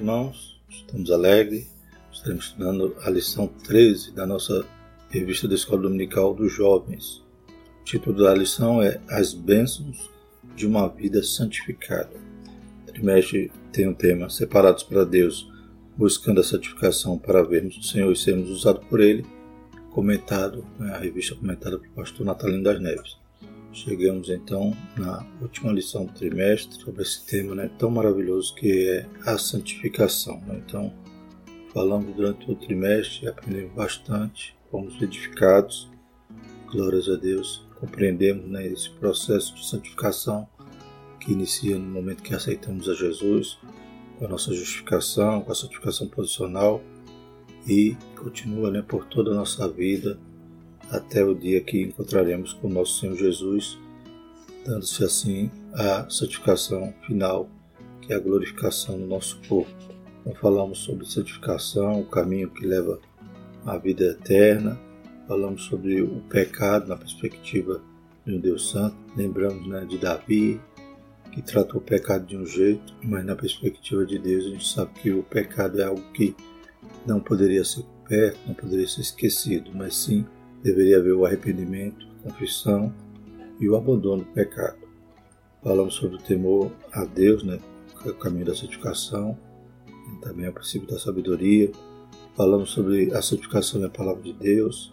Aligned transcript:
irmãos, 0.00 0.58
estamos 0.66 1.10
alegres, 1.10 1.70
estamos 2.10 2.46
estudando 2.46 2.96
a 3.04 3.10
lição 3.10 3.46
13 3.46 4.12
da 4.12 4.26
nossa 4.26 4.64
revista 5.10 5.46
da 5.46 5.54
Escola 5.54 5.82
Dominical 5.82 6.32
dos 6.32 6.50
Jovens. 6.50 7.22
O 7.82 7.84
título 7.84 8.16
da 8.16 8.34
lição 8.34 8.80
é 8.80 8.98
As 9.10 9.34
Bênçãos 9.34 10.10
de 10.56 10.66
uma 10.66 10.88
Vida 10.88 11.22
Santificada. 11.22 12.16
O 12.88 12.92
trimestre 12.92 13.52
tem 13.74 13.88
um 13.88 13.92
tema 13.92 14.30
Separados 14.30 14.82
para 14.82 15.04
Deus, 15.04 15.46
buscando 15.98 16.40
a 16.40 16.44
santificação 16.44 17.18
para 17.18 17.42
vermos 17.42 17.76
o 17.76 17.82
Senhor 17.82 18.10
e 18.10 18.16
sermos 18.16 18.48
usados 18.48 18.82
por 18.86 19.00
Ele, 19.00 19.26
comentado, 19.90 20.64
né, 20.78 20.94
a 20.94 20.98
revista 20.98 21.34
comentada 21.34 21.78
pelo 21.78 21.92
pastor 21.92 22.24
Natalino 22.24 22.62
das 22.62 22.80
Neves. 22.80 23.19
Chegamos 23.72 24.28
então 24.28 24.76
na 24.96 25.24
última 25.40 25.72
lição 25.72 26.04
do 26.04 26.12
trimestre 26.12 26.74
sobre 26.80 27.02
esse 27.02 27.24
tema 27.24 27.54
né, 27.54 27.70
tão 27.78 27.88
maravilhoso 27.88 28.54
que 28.56 28.88
é 28.88 29.06
a 29.24 29.38
santificação. 29.38 30.40
Né? 30.40 30.60
Então, 30.66 30.92
falamos 31.72 32.14
durante 32.16 32.50
o 32.50 32.56
trimestre, 32.56 33.28
aprendemos 33.28 33.72
bastante, 33.72 34.56
fomos 34.70 35.00
edificados, 35.00 35.88
glórias 36.70 37.08
a 37.08 37.14
Deus, 37.14 37.64
compreendemos 37.78 38.48
né, 38.50 38.66
esse 38.66 38.90
processo 38.90 39.54
de 39.54 39.64
santificação 39.64 40.48
que 41.20 41.32
inicia 41.32 41.78
no 41.78 41.90
momento 41.90 42.24
que 42.24 42.34
aceitamos 42.34 42.88
a 42.88 42.94
Jesus, 42.94 43.56
com 44.18 44.24
a 44.24 44.28
nossa 44.28 44.52
justificação, 44.52 45.42
com 45.42 45.52
a 45.52 45.54
santificação 45.54 46.08
posicional 46.08 46.82
e 47.68 47.96
continua 48.16 48.70
né, 48.70 48.82
por 48.82 49.04
toda 49.06 49.30
a 49.30 49.34
nossa 49.34 49.68
vida 49.68 50.18
até 50.90 51.24
o 51.24 51.34
dia 51.34 51.60
que 51.60 51.82
encontraremos 51.82 52.52
com 52.52 52.68
nosso 52.68 53.00
Senhor 53.00 53.16
Jesus, 53.16 53.78
dando-se 54.66 55.04
assim 55.04 55.50
a 55.72 56.08
santificação 56.10 56.92
final, 57.06 57.48
que 58.02 58.12
é 58.12 58.16
a 58.16 58.20
glorificação 58.20 58.98
do 58.98 59.06
nosso 59.06 59.40
corpo. 59.48 59.70
Então 60.20 60.34
falamos 60.34 60.80
sobre 60.80 61.06
santificação, 61.06 62.00
o 62.00 62.06
caminho 62.06 62.50
que 62.50 62.66
leva 62.66 62.98
à 63.64 63.78
vida 63.78 64.04
eterna, 64.04 64.78
falamos 65.26 65.64
sobre 65.64 66.02
o 66.02 66.20
pecado 66.28 66.88
na 66.88 66.96
perspectiva 66.96 67.80
de 68.26 68.34
um 68.34 68.40
Deus 68.40 68.70
Santo, 68.70 68.96
lembramos 69.16 69.66
né, 69.66 69.84
de 69.84 69.96
Davi, 69.96 70.60
que 71.32 71.40
tratou 71.40 71.80
o 71.80 71.84
pecado 71.84 72.26
de 72.26 72.36
um 72.36 72.44
jeito, 72.44 72.94
mas 73.04 73.24
na 73.24 73.36
perspectiva 73.36 74.04
de 74.04 74.18
Deus 74.18 74.44
a 74.44 74.48
gente 74.48 74.68
sabe 74.68 74.90
que 75.00 75.12
o 75.12 75.22
pecado 75.22 75.80
é 75.80 75.84
algo 75.84 76.02
que 76.12 76.34
não 77.06 77.20
poderia 77.20 77.64
ser 77.64 77.82
coberto, 77.82 78.38
não 78.46 78.54
poderia 78.54 78.88
ser 78.88 79.02
esquecido, 79.02 79.70
mas 79.72 79.94
sim 79.94 80.26
deveria 80.62 80.98
haver 80.98 81.14
o 81.14 81.24
arrependimento, 81.24 82.06
confissão 82.22 82.92
e 83.58 83.68
o 83.68 83.76
abandono 83.76 84.24
do 84.24 84.32
pecado. 84.32 84.78
Falamos 85.62 85.94
sobre 85.94 86.16
o 86.16 86.20
temor 86.20 86.72
a 86.92 87.04
Deus, 87.04 87.42
né, 87.42 87.58
o 88.04 88.14
caminho 88.14 88.46
da 88.46 88.54
santificação, 88.54 89.36
também 90.22 90.48
o 90.48 90.52
princípio 90.52 90.88
da 90.88 90.98
sabedoria. 90.98 91.70
Falamos 92.36 92.70
sobre 92.70 93.12
a 93.14 93.20
santificação 93.20 93.80
da 93.80 93.88
palavra 93.88 94.22
de 94.22 94.32
Deus, 94.32 94.92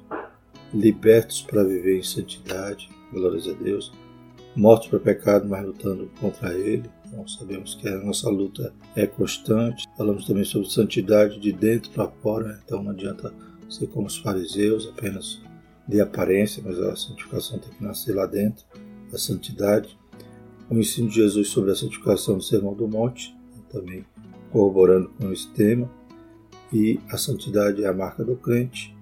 libertos 0.73 1.42
para 1.42 1.64
viver 1.64 2.00
em 2.00 2.04
santidade, 2.04 2.90
glórias 3.12 3.48
a 3.48 3.54
Deus, 3.54 3.94
mortos 4.56 4.90
para 4.90 4.98
o 4.98 5.02
pecado, 5.02 5.48
mas 5.48 5.66
lutando 5.66 6.10
contra 6.20 6.54
ele. 6.54 6.90
Então 7.06 7.26
sabemos 7.28 7.76
que 7.76 7.88
a 7.88 7.98
nossa 8.00 8.30
luta 8.30 8.73
é 8.95 9.08
constante. 9.08 9.88
Falamos 9.98 10.26
também 10.26 10.44
sobre 10.44 10.70
santidade 10.70 11.40
de 11.40 11.54
dentro 11.54 11.92
para 11.92 12.10
fora, 12.10 12.60
então 12.66 12.84
não 12.84 12.92
adianta 12.92 13.34
ser 13.70 13.88
como 13.88 14.08
os 14.08 14.18
fariseus, 14.18 14.88
apenas 14.88 15.42
de 15.88 16.02
aparência, 16.02 16.61
mas 16.66 16.77
a 16.80 16.95
santificação 16.95 17.59
tem 17.59 17.71
que 17.71 17.83
nascer 17.83 18.13
lá 18.13 18.25
dentro, 18.25 18.66
a 19.13 19.17
santidade. 19.17 19.97
O 20.69 20.75
ensino 20.75 21.07
de 21.07 21.16
Jesus 21.16 21.47
sobre 21.47 21.71
a 21.71 21.75
santificação 21.75 22.38
do 22.38 22.43
Sermão 22.43 22.73
do 22.73 22.88
Monte, 22.88 23.33
também 23.69 24.05
corroborando 24.52 25.09
com 25.09 25.31
esse 25.31 25.47
tema. 25.49 25.89
E 26.73 26.99
a 27.09 27.17
santidade 27.17 27.83
é 27.83 27.87
a 27.87 27.93
marca 27.93 28.23
do 28.23 28.36
crente. 28.36 28.93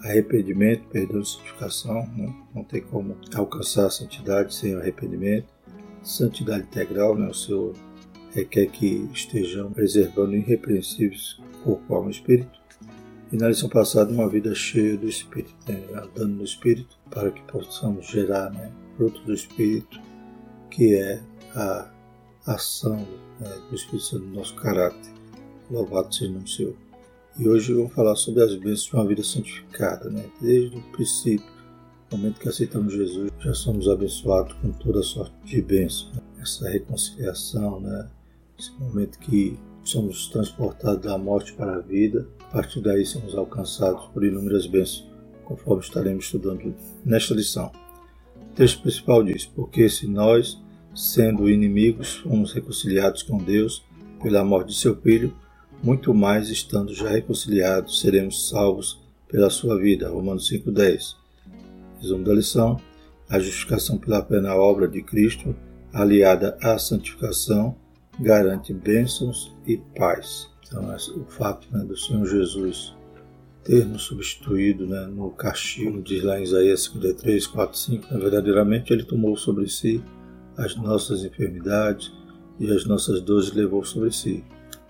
Arrependimento, 0.00 0.88
perdão 0.88 1.20
e 1.20 1.26
santificação. 1.26 2.06
Né? 2.16 2.34
Não 2.52 2.64
tem 2.64 2.82
como 2.82 3.16
alcançar 3.34 3.86
a 3.86 3.90
santidade 3.90 4.52
sem 4.52 4.74
arrependimento. 4.74 5.46
Santidade 6.02 6.64
integral, 6.64 7.16
né? 7.16 7.28
o 7.28 7.34
Senhor 7.34 7.72
requer 8.32 8.66
que 8.66 9.08
estejamos 9.12 9.72
preservando 9.72 10.34
irrepreensíveis 10.34 11.38
corpo, 11.62 11.94
alma 11.94 12.10
e 12.10 12.12
espírito 12.12 12.65
e 13.32 13.36
na 13.36 13.48
lição 13.48 13.68
passada, 13.68 14.12
uma 14.12 14.28
vida 14.28 14.54
cheia 14.54 14.96
do 14.96 15.08
Espírito, 15.08 15.54
né? 15.66 15.82
andando 15.94 16.36
no 16.36 16.44
Espírito, 16.44 16.96
para 17.10 17.32
que 17.32 17.42
possamos 17.42 18.06
gerar 18.06 18.50
né? 18.50 18.70
fruto 18.96 19.20
do 19.24 19.34
Espírito, 19.34 20.00
que 20.70 20.94
é 20.94 21.20
a 21.54 21.90
ação 22.46 22.96
né? 23.40 23.62
do 23.68 23.74
Espírito 23.74 24.04
Santo 24.04 24.24
no 24.26 24.34
nosso 24.34 24.54
caráter. 24.54 25.12
Louvado 25.68 26.14
seja 26.14 26.30
o 26.30 26.34
nome 26.34 26.48
Senhor. 26.48 26.76
E 27.36 27.48
hoje 27.48 27.72
eu 27.72 27.78
vou 27.78 27.88
falar 27.88 28.14
sobre 28.14 28.44
as 28.44 28.54
bênçãos 28.54 28.84
de 28.84 28.94
uma 28.94 29.06
vida 29.06 29.22
santificada. 29.24 30.08
Né? 30.08 30.24
Desde 30.40 30.76
o 30.76 30.82
princípio, 30.92 31.46
no 32.12 32.18
momento 32.18 32.38
que 32.38 32.48
aceitamos 32.48 32.92
Jesus, 32.92 33.32
já 33.40 33.52
somos 33.54 33.88
abençoados 33.88 34.54
com 34.62 34.70
toda 34.70 35.02
sorte 35.02 35.34
de 35.44 35.60
bênçãos. 35.60 36.14
Né? 36.14 36.22
Essa 36.40 36.68
reconciliação, 36.70 37.80
né? 37.80 38.08
esse 38.56 38.72
momento 38.78 39.18
que 39.18 39.58
somos 39.82 40.28
transportados 40.28 41.02
da 41.02 41.18
morte 41.18 41.52
para 41.54 41.76
a 41.76 41.80
vida, 41.80 42.26
partir 42.56 42.80
daí 42.80 43.04
somos 43.04 43.34
alcançados 43.34 44.06
por 44.06 44.24
inúmeras 44.24 44.66
bênçãos, 44.66 45.06
conforme 45.44 45.82
estaremos 45.82 46.24
estudando 46.24 46.74
nesta 47.04 47.34
lição. 47.34 47.70
O 48.34 48.54
texto 48.54 48.80
principal 48.80 49.22
diz: 49.22 49.44
Porque 49.44 49.86
se 49.90 50.08
nós, 50.08 50.58
sendo 50.94 51.50
inimigos, 51.50 52.16
fomos 52.16 52.54
reconciliados 52.54 53.22
com 53.22 53.36
Deus 53.36 53.84
pela 54.22 54.42
morte 54.42 54.68
de 54.68 54.78
seu 54.78 54.96
filho, 55.02 55.36
muito 55.82 56.14
mais 56.14 56.48
estando 56.48 56.94
já 56.94 57.10
reconciliados, 57.10 58.00
seremos 58.00 58.48
salvos 58.48 59.04
pela 59.28 59.50
sua 59.50 59.78
vida. 59.78 60.08
Romanos 60.08 60.50
5,10. 60.50 61.14
Resumo 62.00 62.24
da 62.24 62.32
lição: 62.32 62.80
a 63.28 63.38
justificação 63.38 63.98
pela 63.98 64.22
plena 64.22 64.54
obra 64.54 64.88
de 64.88 65.02
Cristo, 65.02 65.54
aliada 65.92 66.56
à 66.62 66.78
santificação, 66.78 67.76
garante 68.18 68.72
bênçãos 68.72 69.54
e 69.66 69.76
paz. 69.94 70.55
Então, 70.66 70.84
o 71.16 71.24
fato 71.26 71.68
né, 71.70 71.84
do 71.84 71.96
Senhor 71.96 72.26
Jesus 72.26 72.94
ter 73.62 73.84
nos 73.84 74.02
substituído 74.02 74.86
né, 74.86 75.06
no 75.06 75.30
castigo, 75.30 76.00
diz 76.02 76.22
lá 76.22 76.38
em 76.38 76.44
Isaías 76.44 76.84
53, 76.84 77.46
4, 77.46 77.78
5, 77.78 78.14
né, 78.14 78.20
verdadeiramente 78.20 78.92
Ele 78.92 79.04
tomou 79.04 79.36
sobre 79.36 79.68
si 79.68 80.02
as 80.56 80.76
nossas 80.76 81.24
enfermidades 81.24 82.12
e 82.58 82.70
as 82.70 82.84
nossas 82.84 83.20
dores 83.20 83.52
levou 83.52 83.84
sobre 83.84 84.10
si. 84.12 84.44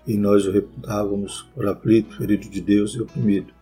E 0.05 0.15
nós 0.17 0.45
o 0.45 0.51
reputávamos 0.51 1.47
por 1.53 1.67
aflito, 1.67 2.15
ferido 2.15 2.49
de 2.49 2.61
Deus 2.61 2.93
e 2.93 3.01
oprimido. 3.01 3.53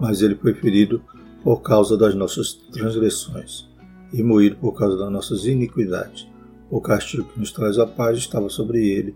Mas 0.00 0.22
Ele 0.22 0.34
foi 0.34 0.54
ferido 0.54 1.02
por 1.42 1.62
causa 1.62 1.96
das 1.96 2.14
nossas 2.14 2.54
transgressões 2.72 3.68
e 4.12 4.22
moído 4.22 4.56
por 4.56 4.72
causa 4.72 4.96
das 4.96 5.10
nossas 5.10 5.46
iniquidades. 5.46 6.26
O 6.70 6.80
castigo 6.80 7.24
que 7.24 7.38
nos 7.38 7.52
traz 7.52 7.78
a 7.78 7.86
paz 7.86 8.18
estava 8.18 8.48
sobre 8.48 8.88
ele, 8.88 9.14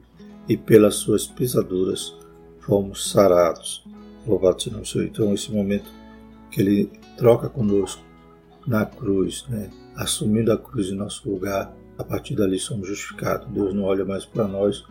e 0.48 0.56
pelas 0.56 0.94
suas 0.96 1.26
pisaduras 1.26 2.14
fomos 2.68 3.10
sarados. 3.10 3.82
Louvado 4.26 4.62
seja 4.62 4.78
o 4.78 4.84
Senhor. 4.84 5.06
Então, 5.06 5.32
esse 5.32 5.50
momento 5.50 5.90
que 6.50 6.60
ele 6.60 6.92
troca 7.16 7.48
conosco 7.48 8.02
na 8.66 8.84
cruz, 8.84 9.46
né? 9.48 9.70
assumindo 9.96 10.52
a 10.52 10.58
cruz 10.58 10.88
em 10.88 10.94
nosso 10.94 11.28
lugar, 11.28 11.74
a 11.96 12.04
partir 12.04 12.36
dali 12.36 12.58
somos 12.58 12.86
justificados. 12.86 13.48
Deus 13.48 13.74
não 13.74 13.84
olha 13.84 14.04
mais 14.04 14.26
para 14.26 14.46
nós 14.46 14.84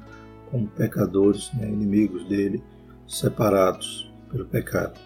como 0.49 0.67
pecadores, 0.67 1.51
né? 1.53 1.67
inimigos 1.67 2.27
dele, 2.27 2.63
separados 3.07 4.11
pelo 4.31 4.45
pecado. 4.45 4.99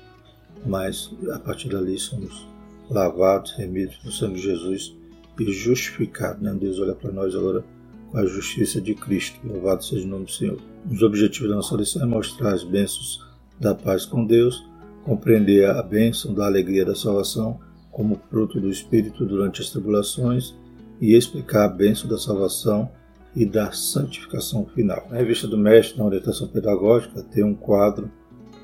Mas 0.66 1.14
a 1.34 1.40
partir 1.40 1.70
dali 1.70 2.00
somos 2.00 2.48
lavados, 2.90 3.52
remidos 3.58 4.00
no 4.06 4.12
sangue 4.12 4.36
de 4.36 4.44
Jesus 4.44 4.96
e 5.38 5.52
justificado. 5.52 6.42
Né? 6.42 6.54
Deus 6.54 6.80
olha 6.80 6.96
para 6.96 7.12
nós 7.12 7.36
agora 7.36 7.66
com 8.12 8.18
a 8.18 8.26
justiça 8.26 8.82
de 8.82 8.94
Cristo. 8.94 9.40
Louvado 9.44 9.84
seja 9.84 10.06
o 10.06 10.10
nome 10.10 10.26
do 10.26 10.32
Senhor. 10.32 10.60
Os 10.90 11.02
objetivos 11.02 11.50
da 11.50 11.56
nossa 11.56 11.76
lição 11.76 12.04
é 12.04 12.06
mostrar 12.06 12.54
as 12.54 12.64
bênçãos 12.64 13.26
da 13.60 13.74
paz 13.74 14.06
com 14.06 14.26
Deus, 14.26 14.68
compreender 15.04 15.70
a 15.70 15.82
bênção 15.82 16.34
da 16.34 16.46
alegria 16.46 16.86
da 16.86 16.96
salvação 16.96 17.60
como 17.92 18.20
fruto 18.30 18.60
do 18.60 18.70
Espírito 18.70 19.26
durante 19.26 19.62
as 19.62 19.70
tribulações 19.70 20.56
e 21.00 21.16
explicar 21.16 21.66
a 21.66 21.70
bênção 21.70 22.10
da 22.10 22.18
salvação 22.18 22.90
e 23.36 23.46
da 23.46 23.72
santificação 23.72 24.66
final. 24.66 25.08
Na 25.10 25.18
revista 25.18 25.48
do 25.48 25.58
Mestre, 25.58 25.98
na 25.98 26.06
orientação 26.06 26.48
pedagógica, 26.48 27.24
tem 27.24 27.44
um 27.44 27.56
quadro 27.56 28.12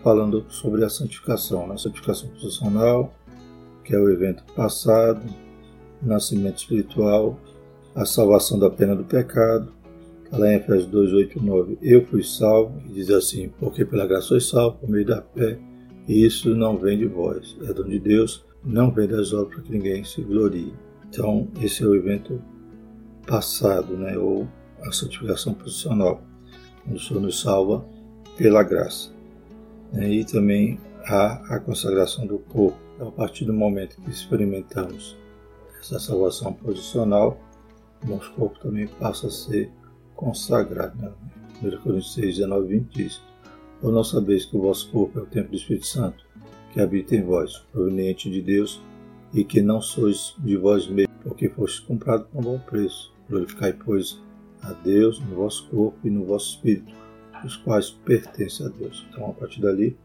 falando 0.03 0.45
sobre 0.49 0.83
a 0.83 0.89
santificação, 0.89 1.67
né? 1.67 1.73
a 1.73 1.77
santificação 1.77 2.29
posicional, 2.29 3.13
que 3.83 3.95
é 3.95 3.99
o 3.99 4.09
evento 4.09 4.43
passado, 4.53 5.21
nascimento 6.01 6.57
espiritual, 6.57 7.39
a 7.97 8.05
salvação 8.05 8.59
da 8.59 8.69
pena 8.69 8.95
do 8.95 9.03
pecado. 9.03 9.73
Está 10.23 10.37
lá 10.37 10.53
em 10.53 10.57
Efésios 10.57 10.85
2, 10.85 11.13
8 11.13 11.43
9. 11.43 11.77
Eu 11.81 12.05
fui 12.05 12.23
salvo, 12.23 12.79
e 12.85 12.93
diz 12.93 13.09
assim, 13.09 13.49
porque 13.59 13.83
pela 13.83 14.05
graça 14.05 14.27
sois 14.27 14.47
salvo 14.47 14.77
por 14.77 14.89
meio 14.89 15.05
da 15.05 15.21
fé, 15.21 15.57
e 16.07 16.23
isso 16.23 16.53
não 16.55 16.77
vem 16.77 16.97
de 16.97 17.07
vós, 17.07 17.57
é 17.63 17.73
dom 17.73 17.85
de 17.85 17.99
Deus, 17.99 18.45
não 18.63 18.91
vem 18.91 19.07
das 19.07 19.33
obras 19.33 19.55
para 19.55 19.63
que 19.63 19.71
ninguém 19.71 20.03
se 20.03 20.21
glorie. 20.21 20.73
Então, 21.09 21.47
esse 21.59 21.83
é 21.83 21.87
o 21.87 21.95
evento 21.95 22.39
passado, 23.25 23.97
né, 23.97 24.17
ou 24.17 24.47
a 24.85 24.91
santificação 24.91 25.53
posicional, 25.55 26.21
quando 26.83 26.97
o 26.97 26.99
Senhor 26.99 27.19
nos 27.19 27.41
salva 27.41 27.83
pela 28.37 28.61
graça. 28.61 29.11
E 29.93 30.23
também 30.23 30.79
há 31.05 31.55
a 31.55 31.59
consagração 31.59 32.27
do 32.27 32.37
corpo. 32.37 32.77
Então, 32.95 33.07
a 33.07 33.11
partir 33.11 33.45
do 33.45 33.53
momento 33.53 33.99
que 34.01 34.11
experimentamos 34.11 35.17
essa 35.79 35.99
salvação 35.99 36.53
posicional, 36.53 37.39
nosso 38.05 38.31
corpo 38.33 38.59
também 38.59 38.87
passa 38.87 39.27
a 39.27 39.31
ser 39.31 39.71
consagrado. 40.15 40.97
Né? 40.97 41.11
1 41.63 41.77
Coríntios 41.77 42.13
6, 42.13 42.37
19, 42.37 42.67
20 42.67 42.93
diz: 42.93 43.21
Ou 43.81 43.91
não 43.91 44.03
sabeis 44.03 44.45
que 44.45 44.55
o 44.57 44.61
vosso 44.61 44.89
corpo 44.91 45.19
é 45.19 45.21
o 45.23 45.25
templo 45.25 45.51
do 45.51 45.57
Espírito 45.57 45.87
Santo, 45.87 46.25
que 46.73 46.81
habita 46.81 47.15
em 47.15 47.23
vós, 47.23 47.57
proveniente 47.71 48.29
de 48.29 48.41
Deus, 48.41 48.81
e 49.33 49.43
que 49.43 49.61
não 49.61 49.81
sois 49.81 50.35
de 50.39 50.57
vós 50.57 50.87
mesmos, 50.87 51.15
porque 51.23 51.49
fostes 51.49 51.79
comprado 51.79 52.27
com 52.31 52.41
bom 52.41 52.59
preço. 52.59 53.13
Glorificai, 53.29 53.73
pois, 53.73 54.21
a 54.61 54.71
Deus 54.73 55.19
no 55.19 55.35
vosso 55.35 55.67
corpo 55.69 55.97
e 56.03 56.09
no 56.09 56.25
vosso 56.25 56.55
espírito, 56.55 56.93
os 57.43 57.55
quais 57.57 57.89
pertencem 57.89 58.65
a 58.65 58.69
Deus. 58.69 59.05
Então, 59.09 59.29
a 59.29 59.33
partir 59.33 59.61
dali, 59.61 59.97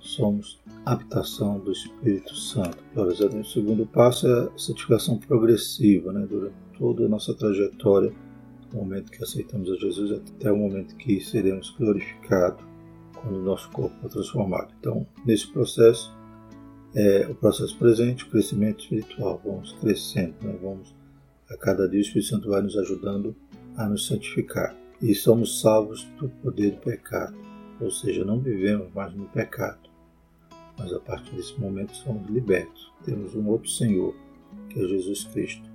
somos 0.00 0.60
habitação 0.84 1.58
do 1.60 1.72
Espírito 1.72 2.34
Santo. 2.34 2.78
Glórias 2.94 3.20
a 3.20 3.28
Deus. 3.28 3.48
O 3.48 3.52
segundo 3.52 3.86
passo 3.86 4.26
é 4.26 4.44
a 4.44 4.58
santificação 4.58 5.16
progressiva, 5.18 6.12
né? 6.12 6.26
durante 6.28 6.54
toda 6.78 7.06
a 7.06 7.08
nossa 7.08 7.34
trajetória, 7.34 8.12
do 8.70 8.76
momento 8.76 9.10
que 9.10 9.22
aceitamos 9.22 9.70
a 9.70 9.76
Jesus 9.76 10.12
até 10.12 10.50
o 10.50 10.56
momento 10.56 10.96
que 10.96 11.20
seremos 11.20 11.70
glorificados, 11.78 12.64
quando 13.14 13.36
o 13.36 13.42
nosso 13.42 13.70
corpo 13.70 13.94
é 14.04 14.08
transformado. 14.08 14.72
Então, 14.80 15.06
nesse 15.24 15.50
processo, 15.52 16.14
é 16.94 17.26
o 17.28 17.34
processo 17.34 17.76
presente, 17.78 18.24
o 18.24 18.30
crescimento 18.30 18.82
espiritual. 18.82 19.40
Vamos 19.44 19.72
crescendo, 19.72 20.34
né? 20.42 20.58
vamos 20.60 20.94
a 21.50 21.56
cada 21.56 21.88
dia 21.88 21.98
o 21.98 22.02
Espírito 22.02 22.28
Santo 22.28 22.48
vai 22.48 22.62
nos 22.62 22.76
ajudando 22.78 23.36
a 23.76 23.88
nos 23.88 24.06
santificar. 24.06 24.74
E 25.00 25.14
somos 25.14 25.60
salvos 25.60 26.04
do 26.18 26.28
poder 26.28 26.72
do 26.72 26.78
pecado, 26.78 27.36
ou 27.80 27.90
seja, 27.90 28.24
não 28.24 28.40
vivemos 28.40 28.92
mais 28.94 29.14
no 29.14 29.26
pecado 29.26 29.92
mas 30.78 30.92
a 30.92 31.00
partir 31.00 31.34
desse 31.36 31.58
momento 31.60 31.94
somos 31.94 32.28
libertos. 32.28 32.92
Temos 33.04 33.34
um 33.34 33.46
outro 33.48 33.68
Senhor, 33.68 34.14
que 34.68 34.80
é 34.80 34.88
Jesus 34.88 35.24
Cristo. 35.24 35.70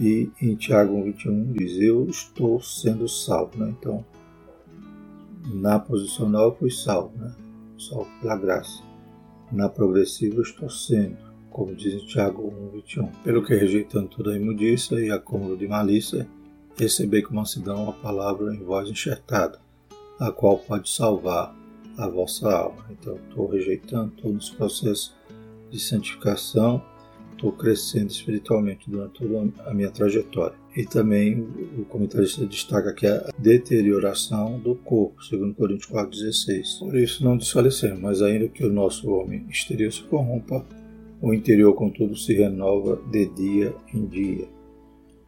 E 0.00 0.30
em 0.40 0.54
Tiago 0.54 0.94
1,21 0.94 1.52
diz: 1.52 1.80
Eu 1.80 2.06
estou 2.08 2.60
sendo 2.60 3.08
salvo. 3.08 3.58
Né? 3.58 3.74
Então, 3.78 4.04
na 5.54 5.78
posicional 5.78 6.46
eu 6.46 6.56
fui 6.56 6.70
salvo, 6.70 7.16
né? 7.16 7.34
salvo 7.78 8.10
pela 8.20 8.36
graça. 8.36 8.82
Na 9.50 9.68
progressiva 9.68 10.36
eu 10.36 10.42
estou 10.42 10.68
sendo, 10.68 11.16
como 11.50 11.74
diz 11.74 11.94
em 11.94 12.06
Tiago 12.06 12.52
1,21. 12.74 13.10
Pelo 13.22 13.44
que 13.44 13.54
rejeitando 13.54 14.08
toda 14.08 14.32
a 14.32 14.36
imundícia 14.36 14.96
e 14.96 15.10
acúmulo 15.10 15.56
de 15.56 15.66
malícia, 15.66 16.28
recebei 16.76 17.22
com 17.22 17.34
mansidão 17.34 17.88
a 17.88 17.92
palavra 17.92 18.54
em 18.54 18.62
voz 18.62 18.90
enxertada, 18.90 19.58
a 20.20 20.30
qual 20.30 20.58
pode 20.58 20.90
salvar 20.90 21.56
a 21.96 22.08
vossa 22.08 22.50
alma. 22.50 22.84
Então, 22.90 23.16
estou 23.16 23.48
rejeitando 23.48 24.12
todo 24.20 24.36
esse 24.36 24.54
processo 24.54 25.16
de 25.70 25.80
santificação, 25.80 26.82
estou 27.36 27.52
crescendo 27.52 28.10
espiritualmente 28.10 28.90
durante 28.90 29.20
toda 29.20 29.52
a 29.66 29.74
minha 29.74 29.90
trajetória. 29.90 30.56
E 30.74 30.84
também 30.84 31.40
o 31.78 31.84
comentarista 31.84 32.44
destaca 32.44 32.92
que 32.92 33.06
a 33.06 33.30
deterioração 33.38 34.58
do 34.58 34.74
corpo, 34.74 35.22
segundo 35.22 35.54
Coríntios 35.54 35.90
4,16. 35.90 36.80
Por 36.80 36.96
isso 36.96 37.24
não 37.24 37.36
desfalecemos, 37.36 38.00
mas 38.00 38.20
ainda 38.20 38.48
que 38.48 38.64
o 38.64 38.72
nosso 38.72 39.10
homem 39.10 39.46
exterior 39.48 39.92
se 39.92 40.02
corrompa, 40.02 40.66
o 41.20 41.32
interior, 41.32 41.72
contudo, 41.74 42.14
se 42.14 42.34
renova 42.34 43.00
de 43.10 43.26
dia 43.26 43.74
em 43.94 44.06
dia. 44.06 44.48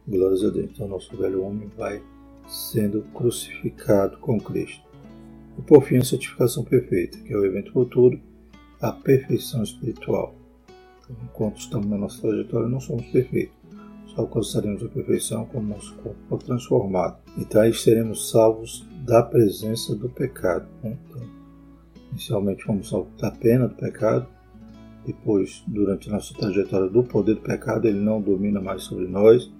Glórias 0.07 0.43
a 0.43 0.49
Deus. 0.49 0.69
Então, 0.71 0.87
nosso 0.87 1.15
velho 1.17 1.43
homem 1.43 1.69
vai 1.75 2.01
sendo 2.47 3.01
crucificado 3.13 4.17
com 4.17 4.39
Cristo. 4.39 4.83
E 5.57 5.61
por 5.61 5.83
fim, 5.83 5.97
a 5.97 6.03
santificação 6.03 6.63
perfeita, 6.63 7.17
que 7.19 7.33
é 7.33 7.37
o 7.37 7.45
evento 7.45 7.71
futuro, 7.71 8.19
a 8.79 8.91
perfeição 8.91 9.63
espiritual. 9.63 10.38
Enquanto 11.23 11.59
estamos 11.59 11.87
na 11.87 11.97
nossa 11.97 12.21
trajetória, 12.21 12.67
não 12.67 12.79
somos 12.79 13.05
perfeitos. 13.07 13.55
Só 14.07 14.21
alcançaremos 14.21 14.83
a 14.83 14.87
perfeição 14.87 15.45
quando 15.45 15.67
nosso 15.67 15.95
corpo 15.95 16.17
for 16.27 16.41
transformado. 16.43 17.17
Então 17.37 17.61
aí 17.61 17.73
seremos 17.73 18.29
salvos 18.29 18.87
da 19.05 19.23
presença 19.23 19.95
do 19.95 20.09
pecado. 20.09 20.67
Né? 20.83 20.97
Então, 21.09 21.21
inicialmente 22.11 22.63
fomos 22.63 22.89
salvos 22.89 23.13
da 23.19 23.31
pena 23.31 23.67
do 23.67 23.75
pecado, 23.75 24.27
depois, 25.05 25.63
durante 25.65 26.09
a 26.09 26.13
nossa 26.13 26.33
trajetória 26.33 26.89
do 26.89 27.03
poder 27.03 27.35
do 27.35 27.41
pecado, 27.41 27.87
ele 27.87 27.99
não 27.99 28.21
domina 28.21 28.59
mais 28.59 28.83
sobre 28.83 29.07
nós. 29.07 29.51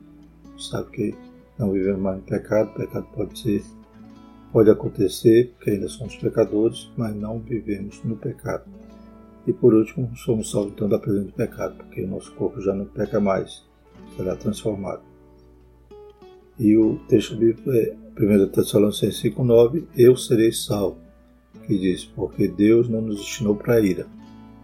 Sabe 0.57 0.91
que 0.91 1.15
não 1.57 1.71
vivemos 1.71 2.01
mais 2.01 2.17
no 2.17 2.23
pecado, 2.23 2.69
o 2.69 2.73
pecado 2.73 3.07
pode 3.15 3.39
ser 3.39 3.63
Pode 4.51 4.69
acontecer 4.71 5.53
que 5.61 5.69
ainda 5.69 5.87
somos 5.87 6.15
pecadores, 6.15 6.91
mas 6.97 7.15
não 7.15 7.39
vivemos 7.39 8.03
no 8.03 8.15
pecado. 8.15 8.63
E 9.47 9.53
por 9.53 9.73
último, 9.73 10.15
somos 10.15 10.51
salvos 10.51 10.73
então 10.73 10.87
da 10.87 10.99
presença 10.99 11.27
do 11.27 11.33
pecado, 11.33 11.75
porque 11.75 12.03
o 12.03 12.07
nosso 12.07 12.33
corpo 12.33 12.61
já 12.61 12.73
não 12.73 12.85
peca 12.85 13.19
mais, 13.19 13.63
será 14.15 14.35
transformado. 14.35 15.01
E 16.59 16.75
o 16.75 16.97
texto 17.07 17.35
bíblico 17.37 17.71
é 17.71 17.95
1 18.19 18.49
Tessalonicenses 18.49 19.21
5,9: 19.23 19.85
Eu 19.95 20.15
serei 20.17 20.51
salvo, 20.51 20.97
que 21.65 21.77
diz: 21.77 22.03
Porque 22.03 22.47
Deus 22.47 22.89
não 22.89 23.01
nos 23.01 23.17
destinou 23.17 23.55
para 23.55 23.79
ira, 23.79 24.05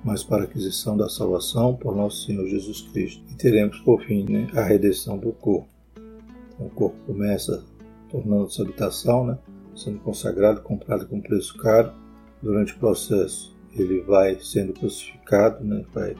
mas 0.03 0.23
para 0.23 0.43
a 0.43 0.45
aquisição 0.45 0.97
da 0.97 1.07
salvação 1.07 1.75
por 1.75 1.95
nosso 1.95 2.25
Senhor 2.25 2.45
Jesus 2.47 2.81
Cristo. 2.81 3.23
E 3.31 3.35
teremos 3.35 3.79
por 3.79 4.01
fim 4.03 4.25
né, 4.29 4.47
a 4.53 4.61
redenção 4.61 5.17
do 5.17 5.31
corpo. 5.31 5.69
Então, 6.53 6.67
o 6.67 6.69
corpo 6.69 6.97
começa 7.07 7.63
tornando-se 8.11 8.61
habitação, 8.61 9.25
né? 9.25 9.37
sendo 9.75 9.99
consagrado, 9.99 10.61
comprado 10.61 11.07
com 11.07 11.21
preço 11.21 11.57
caro. 11.57 11.91
Durante 12.41 12.73
o 12.73 12.77
processo, 12.77 13.54
ele 13.75 14.01
vai 14.01 14.39
sendo 14.39 14.73
crucificado, 14.73 15.63
né? 15.63 15.83
vai 15.93 16.15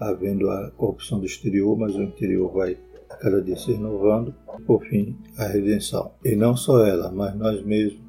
havendo 0.00 0.48
a 0.50 0.70
corrupção 0.72 1.18
do 1.18 1.26
exterior, 1.26 1.76
mas 1.76 1.94
o 1.94 2.02
interior 2.02 2.52
vai 2.52 2.78
a 3.10 3.16
cada 3.16 3.40
dia 3.40 3.56
se 3.56 3.72
renovando. 3.72 4.34
Por 4.66 4.84
fim, 4.84 5.16
a 5.36 5.46
redenção. 5.46 6.12
E 6.24 6.36
não 6.36 6.56
só 6.56 6.84
ela, 6.84 7.10
mas 7.10 7.34
nós 7.34 7.64
mesmos, 7.64 8.00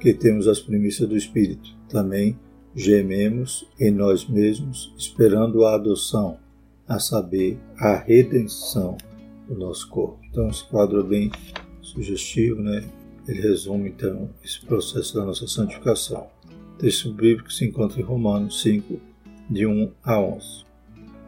que 0.00 0.14
temos 0.14 0.46
as 0.46 0.60
primícias 0.60 1.08
do 1.08 1.16
Espírito, 1.16 1.76
também 1.88 2.38
gememos 2.74 3.66
em 3.80 3.90
nós 3.90 4.28
mesmos, 4.28 4.94
esperando 4.96 5.64
a 5.64 5.74
adoção, 5.74 6.38
a 6.86 6.98
saber, 6.98 7.58
a 7.78 7.96
redenção 7.96 8.96
do 9.48 9.56
nosso 9.56 9.88
corpo. 9.88 10.18
Então, 10.30 10.48
esse 10.48 10.64
quadro 10.64 11.00
é 11.00 11.02
bem 11.02 11.30
sugestivo, 11.80 12.60
né? 12.60 12.88
Ele 13.26 13.40
resume 13.40 13.88
então 13.88 14.30
esse 14.44 14.64
processo 14.64 15.14
da 15.14 15.24
nossa 15.24 15.48
santificação. 15.48 16.28
Texto 16.78 17.10
bíblico 17.10 17.50
se 17.50 17.64
encontra 17.64 18.00
em 18.00 18.04
Romanos 18.04 18.60
5, 18.60 19.00
de 19.48 19.66
1 19.66 19.92
a 20.04 20.20
11. 20.20 20.66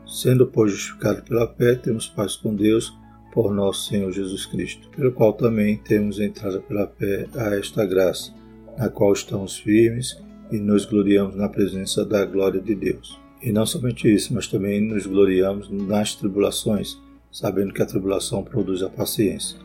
Sendo, 0.06 0.46
pois, 0.46 0.72
justificado 0.72 1.22
pela 1.22 1.48
fé, 1.54 1.74
temos 1.74 2.06
paz 2.06 2.36
com 2.36 2.54
Deus 2.54 2.94
por 3.32 3.54
nosso 3.54 3.88
Senhor 3.88 4.12
Jesus 4.12 4.44
Cristo, 4.44 4.88
pelo 4.90 5.12
qual 5.12 5.32
também 5.32 5.78
temos 5.78 6.20
entrada 6.20 6.60
pela 6.60 6.86
fé 6.86 7.26
a 7.34 7.54
esta 7.56 7.86
graça, 7.86 8.34
na 8.76 8.90
qual 8.90 9.12
estamos 9.12 9.58
firmes 9.58 10.20
e 10.50 10.58
nos 10.58 10.84
gloriamos 10.84 11.34
na 11.34 11.48
presença 11.48 12.04
da 12.04 12.24
glória 12.26 12.60
de 12.60 12.74
Deus. 12.74 13.18
E 13.42 13.50
não 13.50 13.64
somente 13.64 14.12
isso, 14.12 14.34
mas 14.34 14.48
também 14.48 14.80
nos 14.80 15.06
gloriamos 15.06 15.70
nas 15.70 16.14
tribulações, 16.14 16.98
sabendo 17.32 17.72
que 17.72 17.82
a 17.82 17.86
tribulação 17.86 18.42
produz 18.42 18.82
a 18.82 18.90
paciência 18.90 19.58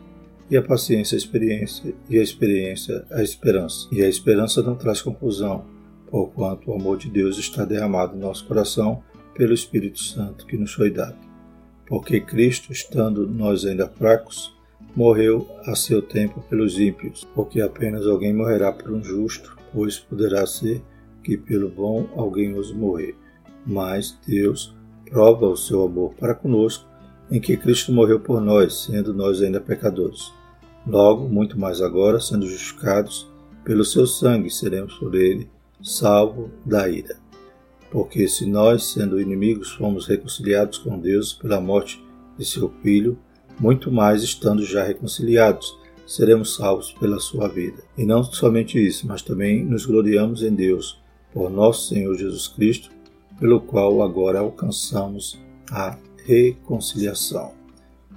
e 0.49 0.57
a 0.57 0.61
paciência 0.61 1.15
a 1.15 1.17
experiência, 1.17 1.95
e 2.09 2.19
a 2.19 2.21
experiência 2.21 3.05
a 3.11 3.23
esperança. 3.23 3.87
E 3.91 4.01
a 4.01 4.07
esperança 4.07 4.61
não 4.61 4.75
traz 4.75 5.01
confusão, 5.01 5.65
porquanto 6.13 6.69
o 6.69 6.75
amor 6.75 6.99
de 6.99 7.09
Deus 7.09 7.39
está 7.39 7.65
derramado 7.65 8.13
no 8.13 8.21
nosso 8.21 8.45
coração 8.45 9.01
pelo 9.33 9.51
Espírito 9.51 9.97
Santo 9.97 10.45
que 10.45 10.55
nos 10.55 10.71
foi 10.71 10.91
dado. 10.91 11.17
Porque 11.87 12.19
Cristo, 12.21 12.71
estando 12.71 13.27
nós 13.27 13.65
ainda 13.65 13.87
fracos, 13.87 14.55
morreu 14.95 15.49
a 15.65 15.73
seu 15.73 16.03
tempo 16.03 16.39
pelos 16.47 16.79
ímpios, 16.79 17.27
porque 17.33 17.61
apenas 17.61 18.05
alguém 18.05 18.31
morrerá 18.31 18.71
por 18.71 18.91
um 18.91 19.03
justo, 19.03 19.57
pois 19.73 19.97
poderá 19.97 20.45
ser 20.45 20.83
que 21.23 21.35
pelo 21.35 21.67
bom 21.67 22.07
alguém 22.15 22.53
ouse 22.53 22.75
morrer. 22.75 23.15
Mas 23.65 24.15
Deus 24.27 24.71
prova 25.09 25.47
o 25.47 25.57
seu 25.57 25.83
amor 25.83 26.13
para 26.13 26.35
conosco 26.35 26.87
em 27.31 27.41
que 27.41 27.57
Cristo 27.57 27.91
morreu 27.91 28.19
por 28.19 28.39
nós, 28.39 28.83
sendo 28.83 29.15
nós 29.15 29.41
ainda 29.41 29.59
pecadores. 29.59 30.31
Logo, 30.85 31.27
muito 31.27 31.59
mais 31.59 31.81
agora, 31.81 32.19
sendo 32.19 32.47
justificados 32.47 33.27
pelo 33.65 33.83
seu 33.83 34.05
sangue, 34.05 34.51
seremos 34.51 34.93
por 34.99 35.15
ele 35.15 35.51
salvos 35.83 36.49
da 36.65 36.89
ira. 36.89 37.17
Porque 37.91 38.27
se 38.27 38.45
nós, 38.47 38.85
sendo 38.85 39.21
inimigos, 39.21 39.73
fomos 39.73 40.07
reconciliados 40.07 40.79
com 40.79 40.97
Deus 40.97 41.33
pela 41.33 41.61
morte 41.61 42.03
de 42.37 42.45
seu 42.45 42.73
Filho, 42.81 43.19
muito 43.59 43.91
mais 43.91 44.23
estando 44.23 44.65
já 44.65 44.83
reconciliados, 44.83 45.77
seremos 46.07 46.55
salvos 46.55 46.91
pela 46.93 47.19
sua 47.19 47.47
vida. 47.47 47.83
E 47.97 48.05
não 48.05 48.23
somente 48.23 48.83
isso, 48.83 49.05
mas 49.05 49.21
também 49.21 49.63
nos 49.63 49.85
gloriamos 49.85 50.41
em 50.41 50.53
Deus, 50.55 50.99
por 51.31 51.49
nosso 51.49 51.89
Senhor 51.89 52.15
Jesus 52.15 52.47
Cristo, 52.47 52.89
pelo 53.39 53.61
qual 53.61 54.01
agora 54.01 54.39
alcançamos 54.39 55.39
a 55.69 55.97
reconciliação. 56.25 57.53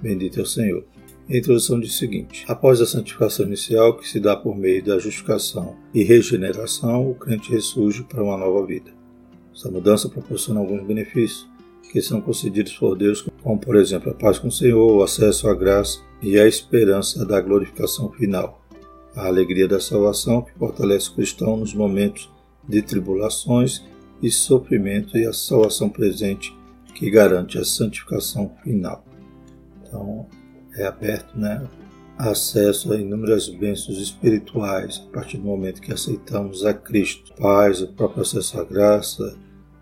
Bendito 0.01 0.39
é 0.39 0.43
o 0.43 0.45
Senhor. 0.45 0.85
A 1.29 1.35
introdução 1.35 1.77
diz 1.77 1.93
o 1.93 1.97
seguinte: 1.97 2.45
Após 2.47 2.79
a 2.79 2.85
santificação 2.85 3.45
inicial, 3.45 3.97
que 3.97 4.07
se 4.07 4.17
dá 4.17 4.35
por 4.35 4.55
meio 4.55 4.83
da 4.83 4.97
justificação 4.97 5.75
e 5.93 6.01
regeneração, 6.01 7.11
o 7.11 7.15
crente 7.15 7.51
ressurge 7.51 8.03
para 8.03 8.23
uma 8.23 8.37
nova 8.37 8.65
vida. 8.65 8.91
Essa 9.53 9.69
mudança 9.69 10.07
proporciona 10.07 10.61
alguns 10.61 10.87
benefícios 10.87 11.45
que 11.91 12.01
são 12.01 12.21
concedidos 12.21 12.73
por 12.77 12.97
Deus, 12.97 13.25
como 13.43 13.59
por 13.59 13.75
exemplo 13.75 14.11
a 14.11 14.13
paz 14.13 14.39
com 14.39 14.47
o 14.47 14.51
Senhor, 14.51 14.97
o 14.97 15.03
acesso 15.03 15.49
à 15.49 15.53
graça 15.53 15.99
e 16.21 16.39
a 16.39 16.47
esperança 16.47 17.25
da 17.25 17.41
glorificação 17.41 18.09
final, 18.11 18.65
a 19.15 19.25
alegria 19.25 19.67
da 19.67 19.79
salvação 19.79 20.41
que 20.41 20.53
fortalece 20.57 21.09
o 21.09 21.15
cristão 21.15 21.57
nos 21.57 21.73
momentos 21.73 22.29
de 22.67 22.81
tribulações 22.81 23.83
e 24.21 24.31
sofrimento 24.31 25.17
e 25.17 25.25
a 25.25 25.33
salvação 25.33 25.89
presente 25.89 26.55
que 26.93 27.09
garante 27.09 27.57
a 27.57 27.65
santificação 27.65 28.53
final. 28.63 29.03
Então, 29.81 30.27
é 30.77 30.85
aberto 30.85 31.37
né, 31.37 31.67
acesso 32.17 32.93
a 32.93 32.97
inúmeras 32.97 33.47
bênçãos 33.47 33.97
espirituais 33.99 35.03
a 35.07 35.13
partir 35.13 35.37
do 35.37 35.43
momento 35.43 35.81
que 35.81 35.93
aceitamos 35.93 36.65
a 36.65 36.73
Cristo. 36.73 37.33
Paz, 37.39 37.81
o 37.81 37.87
próprio 37.87 38.21
acesso 38.21 38.59
à 38.59 38.63
graça, 38.63 39.35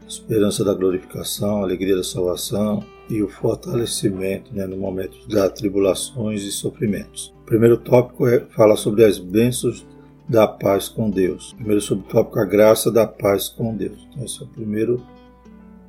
esperança 0.08 0.64
da 0.64 0.74
glorificação, 0.74 1.64
alegria 1.64 1.96
da 1.96 2.04
salvação 2.04 2.84
e 3.10 3.22
o 3.22 3.30
fortalecimento 3.30 4.54
né, 4.54 4.66
no 4.66 4.78
momento 4.78 5.28
das 5.28 5.52
tribulações 5.54 6.44
e 6.44 6.52
sofrimentos. 6.52 7.34
O 7.44 7.46
primeiro 7.46 7.78
tópico 7.78 8.28
é, 8.28 8.42
fala 8.50 8.76
sobre 8.76 9.04
as 9.04 9.18
bênçãos 9.18 9.86
da 10.28 10.48
paz 10.48 10.90
com 10.90 11.10
Deus. 11.10 11.52
O 11.52 11.56
primeiro 11.58 11.82
subtópico, 11.82 12.40
a 12.40 12.46
graça 12.46 12.92
da 12.92 13.06
paz 13.06 13.48
com 13.48 13.76
Deus. 13.76 14.08
Então, 14.10 14.26
esse 14.26 14.42
é 14.42 14.46
o 14.46 14.48
primeiro, 14.48 15.04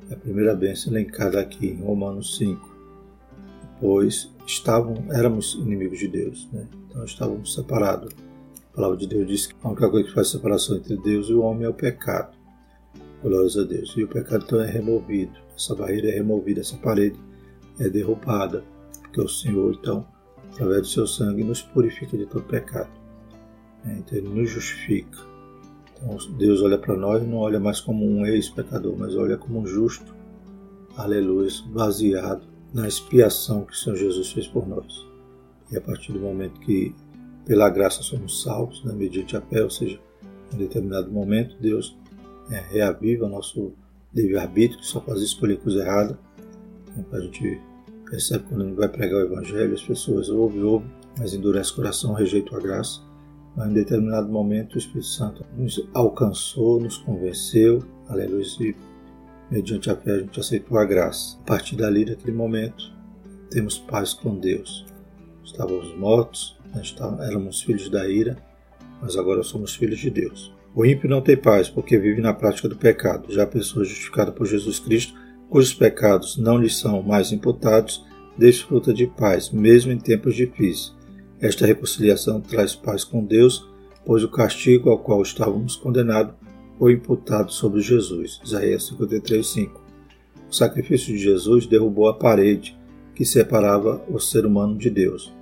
é 0.09 0.13
a 0.13 0.17
primeira 0.17 0.55
bênção 0.55 0.93
elencada 0.93 1.39
aqui 1.39 1.67
em 1.67 1.81
Romanos 1.81 2.37
5. 2.37 2.76
Pois 3.79 4.31
estavam, 4.45 4.95
éramos 5.11 5.53
inimigos 5.53 5.99
de 5.99 6.07
Deus, 6.07 6.47
né? 6.51 6.67
então 6.89 7.03
estávamos 7.03 7.53
separados. 7.53 8.13
A 8.71 8.75
palavra 8.75 8.97
de 8.97 9.07
Deus 9.07 9.27
diz 9.27 9.47
que 9.47 9.55
a 9.61 9.67
única 9.67 9.89
coisa 9.89 10.07
que 10.07 10.13
faz 10.13 10.29
separação 10.29 10.77
entre 10.77 10.97
Deus 10.97 11.29
e 11.29 11.33
o 11.33 11.41
homem 11.41 11.65
é 11.65 11.69
o 11.69 11.73
pecado. 11.73 12.35
Glórias 13.21 13.57
a 13.57 13.63
Deus. 13.63 13.93
E 13.97 14.03
o 14.03 14.07
pecado 14.07 14.45
então 14.45 14.61
é 14.61 14.69
removido. 14.69 15.33
Essa 15.55 15.75
barreira 15.75 16.09
é 16.09 16.11
removida, 16.11 16.61
essa 16.61 16.77
parede 16.77 17.19
é 17.79 17.89
derrubada. 17.89 18.63
Porque 19.01 19.21
o 19.21 19.27
Senhor, 19.27 19.73
então, 19.73 20.07
através 20.51 20.81
do 20.81 20.87
seu 20.87 21.07
sangue, 21.07 21.43
nos 21.43 21.61
purifica 21.61 22.15
de 22.15 22.27
todo 22.27 22.43
pecado. 22.43 22.89
É, 23.85 23.93
então 23.93 24.17
ele 24.17 24.29
nos 24.29 24.49
justifica. 24.49 25.19
Então 25.95 26.15
Deus 26.37 26.61
olha 26.61 26.77
para 26.77 26.95
nós 26.95 27.23
e 27.23 27.25
não 27.25 27.37
olha 27.37 27.59
mais 27.59 27.79
como 27.79 28.05
um 28.05 28.25
ex-pecador, 28.25 28.95
mas 28.97 29.15
olha 29.15 29.37
como 29.37 29.59
um 29.59 29.65
justo. 29.65 30.15
Aleluia, 30.95 31.49
baseado 31.67 32.56
na 32.73 32.87
expiação 32.87 33.63
que 33.63 33.73
o 33.73 33.75
Senhor 33.75 33.95
Jesus 33.95 34.31
fez 34.31 34.47
por 34.47 34.67
nós. 34.67 35.05
E 35.71 35.77
a 35.77 35.81
partir 35.81 36.13
do 36.13 36.19
momento 36.19 36.59
que, 36.61 36.93
pela 37.45 37.69
graça, 37.69 38.01
somos 38.01 38.41
salvos, 38.41 38.83
né, 38.83 38.93
mediante 38.93 39.35
a 39.35 39.41
fé, 39.41 39.63
ou 39.63 39.69
seja, 39.69 39.99
em 40.53 40.57
determinado 40.57 41.11
momento, 41.11 41.55
Deus 41.59 41.97
é, 42.49 42.59
reaviva 42.59 43.27
nosso 43.27 43.73
livre-arbítrio, 44.13 44.79
que 44.79 44.85
só 44.85 45.01
faz 45.01 45.21
escolher 45.21 45.59
coisa 45.59 45.79
errada. 45.79 46.19
Né, 46.95 47.05
a 47.11 47.19
gente 47.19 47.61
percebe 48.09 48.45
quando 48.47 48.65
gente 48.65 48.75
vai 48.75 48.89
pregar 48.89 49.19
o 49.19 49.25
Evangelho, 49.25 49.73
as 49.73 49.83
pessoas 49.83 50.29
ouvem, 50.29 50.63
ouvem, 50.63 50.89
mas 51.17 51.33
endurece 51.33 51.71
o 51.71 51.75
coração, 51.75 52.13
rejeitam 52.13 52.57
a 52.57 52.61
graça. 52.61 53.01
Mas 53.55 53.69
em 53.69 53.73
determinado 53.73 54.29
momento 54.29 54.75
o 54.75 54.77
Espírito 54.77 55.07
Santo 55.07 55.45
nos 55.57 55.83
alcançou, 55.93 56.79
nos 56.79 56.97
convenceu, 56.97 57.83
aleluia, 58.07 58.45
e 58.61 58.75
mediante 59.49 59.89
a 59.89 59.95
fé 59.95 60.11
a 60.11 60.19
gente 60.19 60.39
aceitou 60.39 60.77
a 60.77 60.85
graça. 60.85 61.37
A 61.41 61.43
partir 61.45 61.75
dali, 61.75 62.05
daquele 62.05 62.35
momento, 62.35 62.91
temos 63.49 63.77
paz 63.77 64.13
com 64.13 64.37
Deus. 64.37 64.85
Estávamos 65.43 65.95
mortos, 65.97 66.57
éramos 67.21 67.61
filhos 67.61 67.89
da 67.89 68.07
ira, 68.07 68.37
mas 69.01 69.15
agora 69.15 69.43
somos 69.43 69.75
filhos 69.75 69.99
de 69.99 70.09
Deus. 70.09 70.53
O 70.75 70.85
ímpio 70.85 71.09
não 71.09 71.21
tem 71.21 71.37
paz, 71.37 71.69
porque 71.69 71.97
vive 71.97 72.21
na 72.21 72.33
prática 72.33 72.69
do 72.69 72.75
pecado. 72.75 73.33
Já 73.33 73.43
a 73.43 73.47
pessoa 73.47 73.85
justificada 73.85 74.31
por 74.31 74.45
Jesus 74.45 74.79
Cristo, 74.79 75.13
cujos 75.49 75.73
pecados 75.73 76.37
não 76.37 76.57
lhe 76.57 76.69
são 76.69 77.01
mais 77.01 77.31
imputados, 77.31 78.05
desfruta 78.37 78.93
de 78.93 79.07
paz, 79.07 79.49
mesmo 79.49 79.91
em 79.91 79.97
tempos 79.97 80.35
difíceis. 80.35 80.95
Esta 81.39 81.65
reconciliação 81.65 82.41
traz 82.41 82.75
paz 82.75 83.03
com 83.03 83.23
Deus, 83.23 83.67
pois 84.05 84.23
o 84.23 84.29
castigo 84.29 84.89
ao 84.89 84.99
qual 84.99 85.21
estávamos 85.21 85.75
condenados 85.75 86.35
foi 86.77 86.93
imputado 86.93 87.51
sobre 87.51 87.81
Jesus. 87.81 88.39
Isaías 88.43 88.87
53, 88.87 89.45
5. 89.45 89.81
O 90.49 90.53
sacrifício 90.53 91.13
de 91.13 91.19
Jesus 91.19 91.65
derrubou 91.65 92.07
a 92.07 92.13
parede 92.13 92.77
que 93.15 93.25
separava 93.25 94.01
o 94.09 94.19
ser 94.19 94.45
humano 94.45 94.77
de 94.77 94.89
Deus. 94.89 95.33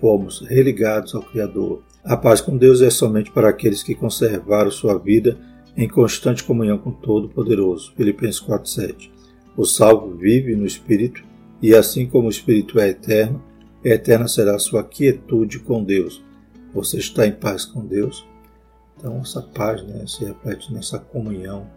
Fomos 0.00 0.40
religados 0.48 1.14
ao 1.14 1.22
Criador, 1.22 1.82
a 2.04 2.16
paz 2.16 2.40
com 2.40 2.56
Deus 2.56 2.80
é 2.80 2.90
somente 2.90 3.30
para 3.30 3.48
aqueles 3.48 3.82
que 3.82 3.94
conservaram 3.94 4.70
sua 4.70 4.96
vida 4.96 5.38
em 5.76 5.88
constante 5.88 6.44
comunhão 6.44 6.78
com 6.78 6.90
Todo-Poderoso. 6.90 7.92
Filipenses 7.96 8.40
4:7. 8.40 9.10
O 9.56 9.64
salvo 9.64 10.16
vive 10.16 10.54
no 10.54 10.64
Espírito, 10.64 11.22
e 11.60 11.74
assim 11.74 12.06
como 12.06 12.28
o 12.28 12.30
Espírito 12.30 12.78
é 12.78 12.88
eterno, 12.88 13.42
eterna 13.84 14.28
será 14.28 14.58
sua 14.58 14.84
quietude 14.84 15.58
com 15.58 15.82
Deus. 15.82 16.24
Você 16.72 16.98
está 16.98 17.26
em 17.26 17.32
paz 17.32 17.64
com 17.64 17.84
Deus? 17.84 18.24
Então 18.98 19.18
essa 19.18 19.40
paz 19.40 19.82
né, 19.84 20.04
se 20.06 20.24
reflete 20.24 20.74
nessa 20.74 20.98
comunhão 20.98 21.70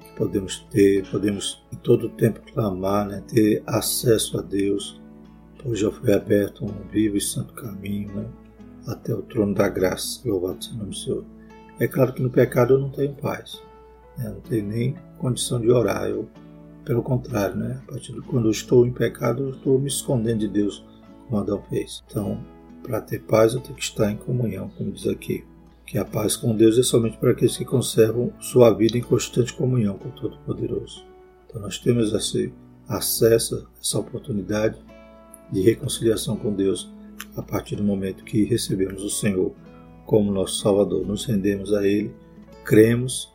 que 0.00 0.16
podemos 0.16 0.66
ter, 0.70 1.06
podemos 1.10 1.62
em 1.70 1.76
todo 1.76 2.06
o 2.06 2.10
tempo 2.10 2.40
clamar, 2.52 3.06
né, 3.06 3.22
ter 3.28 3.62
acesso 3.66 4.38
a 4.38 4.42
Deus, 4.42 5.00
pois 5.62 5.78
já 5.78 5.90
foi 5.90 6.14
aberto 6.14 6.64
um 6.64 6.88
vivo 6.90 7.16
e 7.16 7.20
santo 7.20 7.52
caminho, 7.52 8.14
né? 8.14 8.26
até 8.86 9.14
o 9.14 9.22
trono 9.22 9.54
da 9.54 9.68
graça. 9.68 10.20
Louvado 10.24 10.64
seja 10.64 10.74
o 10.74 10.78
nome 10.78 10.90
do 10.90 10.96
Senhor. 10.96 11.24
É 11.78 11.86
claro 11.86 12.12
que 12.12 12.22
no 12.22 12.30
pecado 12.30 12.74
eu 12.74 12.78
não 12.78 12.90
tenho 12.90 13.14
paz. 13.14 13.62
Né? 14.18 14.28
Não 14.28 14.40
tenho 14.40 14.66
nem 14.66 14.96
condição 15.18 15.60
de 15.60 15.70
orar. 15.70 16.04
Eu, 16.08 16.28
pelo 16.84 17.02
contrário, 17.02 17.56
né? 17.56 17.80
a 17.82 17.92
partir 17.92 18.12
de 18.12 18.20
quando 18.22 18.46
eu 18.46 18.50
estou 18.50 18.86
em 18.86 18.92
pecado, 18.92 19.44
eu 19.44 19.50
estou 19.50 19.78
me 19.78 19.88
escondendo 19.88 20.40
de 20.40 20.48
Deus, 20.48 20.84
como 21.28 21.40
Adão 21.40 21.62
fez. 21.68 22.02
Então, 22.08 22.42
para 22.82 23.00
ter 23.00 23.20
paz, 23.20 23.54
eu 23.54 23.60
tenho 23.60 23.76
que 23.76 23.84
estar 23.84 24.10
em 24.10 24.16
comunhão, 24.16 24.68
como 24.76 24.90
diz 24.90 25.06
aqui. 25.06 25.44
Que 25.86 25.98
a 25.98 26.04
paz 26.04 26.36
com 26.36 26.56
Deus 26.56 26.78
é 26.78 26.82
somente 26.82 27.18
para 27.18 27.32
aqueles 27.32 27.56
que 27.56 27.64
conservam 27.64 28.32
sua 28.40 28.72
vida 28.72 28.96
em 28.96 29.02
constante 29.02 29.52
comunhão 29.52 29.98
com 29.98 30.08
o 30.08 30.12
Todo-Poderoso. 30.12 31.04
Então, 31.46 31.60
nós 31.60 31.78
temos 31.78 32.12
esse 32.12 32.52
acesso, 32.88 33.68
essa 33.80 33.98
oportunidade 33.98 34.78
de 35.50 35.60
reconciliação 35.60 36.36
com 36.36 36.52
Deus 36.52 36.90
a 37.36 37.42
partir 37.42 37.76
do 37.76 37.84
momento 37.84 38.24
que 38.24 38.44
recebemos 38.44 39.02
o 39.02 39.10
Senhor 39.10 39.52
como 40.06 40.32
nosso 40.32 40.60
Salvador, 40.60 41.06
nos 41.06 41.24
rendemos 41.24 41.72
a 41.72 41.86
Ele, 41.86 42.12
cremos, 42.64 43.32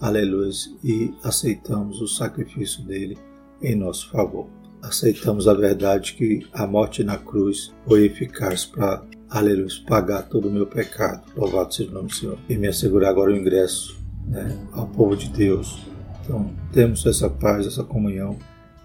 aleluia, 0.00 0.50
e 0.82 1.14
aceitamos 1.22 2.00
o 2.00 2.08
sacrifício 2.08 2.82
dele 2.84 3.16
em 3.62 3.74
nosso 3.74 4.10
favor. 4.10 4.46
Aceitamos 4.82 5.48
a 5.48 5.54
verdade 5.54 6.14
que 6.14 6.46
a 6.52 6.66
morte 6.66 7.02
na 7.02 7.18
cruz 7.18 7.74
foi 7.86 8.06
eficaz 8.06 8.64
para, 8.64 9.04
aleluia, 9.30 9.68
pagar 9.86 10.22
todo 10.22 10.48
o 10.48 10.52
meu 10.52 10.66
pecado. 10.66 11.22
Louvado 11.36 11.74
seja 11.74 11.90
o 11.90 11.94
nome 11.94 12.08
do 12.08 12.14
Senhor. 12.14 12.38
E 12.48 12.56
me 12.56 12.68
assegurar 12.68 13.10
agora 13.10 13.32
o 13.32 13.36
ingresso 13.36 13.98
né, 14.26 14.56
ao 14.72 14.86
povo 14.86 15.16
de 15.16 15.28
Deus. 15.30 15.80
Então, 16.24 16.50
temos 16.72 17.04
essa 17.06 17.28
paz, 17.30 17.66
essa 17.66 17.82
comunhão, 17.82 18.38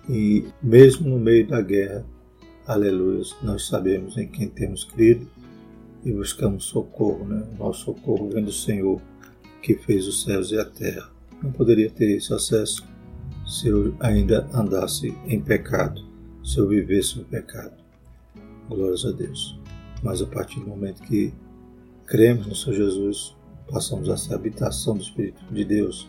e 0.10 0.46
mesmo 0.62 1.10
no 1.10 1.20
meio 1.20 1.48
da 1.48 1.62
guerra, 1.62 2.06
Aleluia, 2.66 3.22
nós 3.42 3.68
sabemos 3.68 4.18
em 4.18 4.26
quem 4.26 4.48
temos 4.48 4.86
crido 4.86 5.28
e 6.02 6.14
buscamos 6.14 6.64
socorro, 6.64 7.26
né? 7.26 7.46
O 7.52 7.64
nosso 7.64 7.84
socorro 7.84 8.30
vem 8.30 8.46
do 8.46 8.54
Senhor 8.54 9.02
que 9.62 9.76
fez 9.76 10.08
os 10.08 10.24
céus 10.24 10.50
e 10.50 10.58
a 10.58 10.64
terra. 10.64 11.10
Não 11.42 11.52
poderia 11.52 11.90
ter 11.90 12.16
esse 12.16 12.34
acesso 12.34 12.88
se 13.46 13.68
eu 13.68 13.94
ainda 14.00 14.48
andasse 14.54 15.14
em 15.28 15.42
pecado, 15.42 16.02
se 16.42 16.58
eu 16.58 16.70
vivesse 16.70 17.18
no 17.18 17.26
pecado. 17.26 17.74
Glórias 18.70 19.04
a 19.04 19.12
Deus. 19.12 19.60
Mas 20.04 20.22
a 20.22 20.28
partir 20.28 20.60
do 20.60 20.68
momento 20.68 21.02
que 21.04 21.34
cremos 22.06 22.46
no 22.46 22.56
Senhor 22.56 22.76
Jesus, 22.76 23.36
passamos 23.72 24.10
a 24.10 24.18
ser 24.18 24.34
a 24.34 24.36
habitação 24.36 24.96
do 24.96 25.02
Espírito 25.02 25.42
de 25.52 25.64
Deus. 25.64 26.08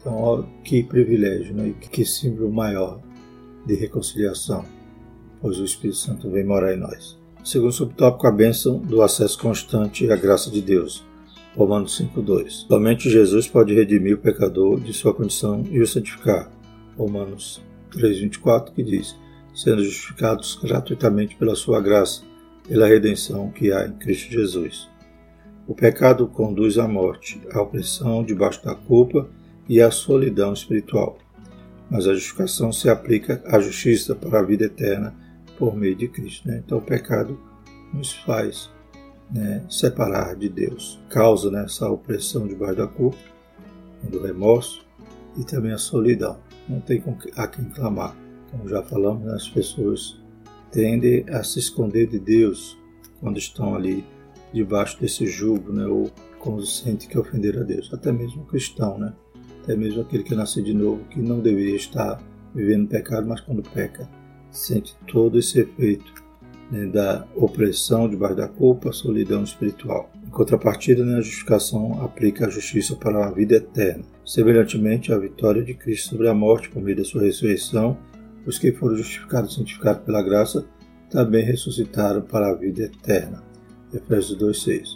Então, 0.00 0.14
ó, 0.14 0.42
que 0.62 0.82
privilégio, 0.82 1.54
né? 1.54 1.68
E 1.68 1.72
que 1.74 2.04
símbolo 2.04 2.52
maior 2.52 3.00
de 3.66 3.74
reconciliação 3.74 4.64
pois 5.40 5.58
o 5.58 5.64
Espírito 5.64 5.98
Santo 5.98 6.30
vem 6.30 6.44
morar 6.44 6.74
em 6.74 6.78
nós. 6.78 7.16
Segundo 7.44 7.72
subtópico, 7.72 8.26
a 8.26 8.32
bênção 8.32 8.78
do 8.78 9.02
acesso 9.02 9.38
constante 9.38 10.10
à 10.10 10.16
graça 10.16 10.50
de 10.50 10.60
Deus. 10.60 11.04
Romanos 11.54 11.98
5.2. 12.00 12.66
Somente 12.66 13.08
Jesus 13.08 13.46
pode 13.46 13.72
redimir 13.72 14.16
o 14.16 14.20
pecador 14.20 14.80
de 14.80 14.92
sua 14.92 15.14
condição 15.14 15.64
e 15.70 15.80
o 15.80 15.86
santificar. 15.86 16.50
Romanos 16.98 17.62
3.24, 17.92 18.72
que 18.72 18.82
diz, 18.82 19.16
sendo 19.54 19.82
justificados 19.84 20.58
gratuitamente 20.60 21.36
pela 21.36 21.54
sua 21.54 21.80
graça, 21.80 22.22
pela 22.66 22.86
redenção 22.86 23.50
que 23.50 23.72
há 23.72 23.86
em 23.86 23.92
Cristo 23.92 24.30
Jesus. 24.32 24.88
O 25.66 25.74
pecado 25.74 26.26
conduz 26.28 26.78
à 26.78 26.86
morte, 26.86 27.40
à 27.52 27.60
opressão 27.60 28.24
debaixo 28.24 28.64
da 28.64 28.74
culpa 28.74 29.28
e 29.68 29.80
à 29.80 29.90
solidão 29.90 30.52
espiritual. 30.52 31.18
Mas 31.90 32.06
a 32.06 32.14
justificação 32.14 32.72
se 32.72 32.88
aplica 32.88 33.42
à 33.46 33.58
justiça 33.58 34.14
para 34.14 34.40
a 34.40 34.42
vida 34.42 34.64
eterna 34.64 35.14
por 35.58 35.76
meio 35.76 35.96
de 35.96 36.08
Cristo. 36.08 36.48
Né? 36.48 36.62
Então 36.64 36.78
o 36.78 36.82
pecado 36.82 37.38
nos 37.92 38.12
faz 38.12 38.70
né, 39.30 39.64
separar 39.68 40.36
de 40.36 40.48
Deus. 40.48 41.00
Causa 41.08 41.50
né, 41.50 41.64
essa 41.64 41.88
opressão 41.88 42.46
debaixo 42.46 42.76
da 42.76 42.86
culpa, 42.86 43.18
do 44.04 44.22
remorso 44.22 44.86
e 45.36 45.44
também 45.44 45.72
a 45.72 45.78
solidão. 45.78 46.38
Não 46.68 46.80
tem 46.80 47.02
a 47.36 47.46
quem 47.46 47.64
clamar. 47.66 48.16
Como 48.50 48.68
já 48.68 48.82
falamos, 48.82 49.24
né, 49.24 49.34
as 49.34 49.48
pessoas 49.48 50.20
tendem 50.70 51.24
a 51.28 51.42
se 51.42 51.58
esconder 51.58 52.06
de 52.06 52.18
Deus 52.18 52.78
quando 53.20 53.38
estão 53.38 53.74
ali 53.74 54.04
debaixo 54.52 55.00
desse 55.00 55.26
jugo, 55.26 55.72
né, 55.72 55.86
ou 55.86 56.10
quando 56.38 56.64
sente 56.64 57.08
que 57.08 57.18
ofenderam 57.18 57.62
a 57.62 57.64
Deus. 57.64 57.92
Até 57.92 58.12
mesmo 58.12 58.42
o 58.42 58.46
cristão, 58.46 58.98
né? 58.98 59.12
até 59.66 59.76
mesmo 59.76 60.02
aquele 60.02 60.22
que 60.22 60.34
nasceu 60.34 60.62
de 60.62 60.72
novo, 60.72 61.04
que 61.10 61.20
não 61.20 61.40
deveria 61.40 61.74
estar 61.74 62.22
vivendo 62.54 62.88
pecado, 62.88 63.26
mas 63.26 63.40
quando 63.40 63.62
peca, 63.62 64.08
sente 64.48 64.96
todo 65.08 65.38
esse 65.38 65.58
efeito 65.58 66.14
né, 66.70 66.86
da 66.86 67.26
opressão 67.34 68.08
debaixo 68.08 68.36
da 68.36 68.46
culpa, 68.46 68.92
solidão 68.92 69.42
espiritual. 69.42 70.08
Em 70.24 70.30
contrapartida, 70.30 71.04
né, 71.04 71.16
a 71.16 71.20
justificação 71.20 72.00
aplica 72.00 72.46
a 72.46 72.50
justiça 72.50 72.94
para 72.94 73.26
a 73.26 73.30
vida 73.32 73.56
eterna. 73.56 74.04
Semelhantemente, 74.24 75.12
a 75.12 75.18
vitória 75.18 75.64
de 75.64 75.74
Cristo 75.74 76.10
sobre 76.10 76.28
a 76.28 76.34
morte 76.34 76.70
por 76.70 76.80
meio 76.80 76.96
da 76.96 77.04
sua 77.04 77.22
ressurreição, 77.22 77.98
os 78.46 78.58
que 78.58 78.72
foram 78.72 78.96
justificados 78.96 79.52
e 79.52 79.56
santificados 79.56 80.04
pela 80.04 80.22
graça 80.22 80.64
também 81.10 81.44
ressuscitaram 81.44 82.22
para 82.22 82.50
a 82.50 82.54
vida 82.54 82.82
eterna. 82.82 83.42
Efésios 83.92 84.38
2,6 84.38 84.86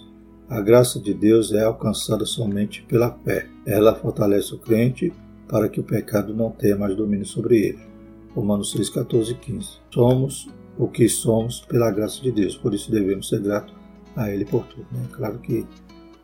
A 0.49 0.61
graça 0.61 1.01
de 1.01 1.15
Deus 1.15 1.53
é 1.53 1.63
alcançada 1.63 2.25
somente 2.25 2.83
pela 2.83 3.11
fé. 3.25 3.47
Ela 3.67 3.95
fortalece 3.95 4.55
o 4.55 4.59
crente 4.59 5.13
para 5.49 5.69
que 5.69 5.81
o 5.81 5.85
pecado 5.85 6.35
não 6.35 6.51
tenha 6.51 6.77
mais 6.77 6.97
domínio 6.97 7.27
sobre 7.27 7.59
ele. 7.59 7.91
Romanos 8.35 8.71
6, 8.73 8.91
14 8.91 9.33
e 9.33 9.35
15. 9.35 9.69
Somos 9.93 10.49
o 10.79 10.89
que 10.89 11.09
somos 11.09 11.61
pela 11.61 11.91
graça 11.91 12.23
de 12.23 12.31
Deus. 12.31 12.57
Por 12.57 12.73
isso 12.73 12.91
devemos 12.91 13.29
ser 13.29 13.41
gratos 13.41 13.75
a 14.17 14.31
Ele 14.31 14.45
por 14.45 14.65
tudo. 14.67 14.87
Né? 14.93 15.07
Claro 15.13 15.39
que 15.39 15.67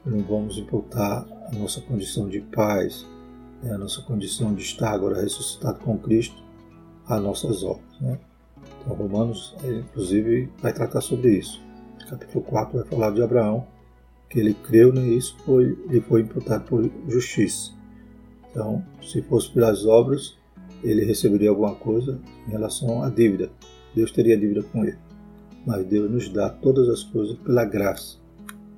não 0.04 0.20
vamos 0.22 0.58
imputar 0.58 1.26
a 1.50 1.54
nossa 1.56 1.80
condição 1.80 2.28
de 2.28 2.40
paz, 2.40 3.06
né? 3.62 3.74
a 3.74 3.78
nossa 3.78 4.02
condição 4.02 4.54
de 4.54 4.62
estar 4.62 4.92
agora 4.92 5.20
ressuscitado 5.20 5.80
com 5.80 5.98
Cristo, 5.98 6.45
a 7.08 7.18
nossas 7.20 7.62
obras. 7.62 8.00
Né? 8.00 8.18
Então, 8.80 8.94
Romanos, 8.94 9.54
inclusive, 9.64 10.48
vai 10.60 10.72
tratar 10.72 11.00
sobre 11.00 11.38
isso. 11.38 11.60
Capítulo 12.08 12.44
4 12.44 12.78
vai 12.78 12.86
falar 12.86 13.10
de 13.10 13.22
Abraão, 13.22 13.66
que 14.28 14.38
ele 14.38 14.54
creu 14.54 14.92
nisso, 14.92 15.36
lhe 15.88 16.00
foi 16.00 16.20
imputado 16.20 16.64
por 16.64 16.88
justiça. 17.08 17.72
Então, 18.50 18.84
se 19.02 19.22
fosse 19.22 19.50
pelas 19.50 19.84
obras, 19.84 20.36
ele 20.82 21.04
receberia 21.04 21.50
alguma 21.50 21.74
coisa 21.74 22.20
em 22.46 22.50
relação 22.52 23.02
à 23.02 23.10
dívida. 23.10 23.50
Deus 23.94 24.10
teria 24.10 24.36
dívida 24.36 24.62
com 24.62 24.84
ele. 24.84 24.98
Mas 25.66 25.84
Deus 25.86 26.10
nos 26.10 26.28
dá 26.28 26.48
todas 26.48 26.88
as 26.88 27.02
coisas 27.02 27.36
pela 27.38 27.64
graça. 27.64 28.18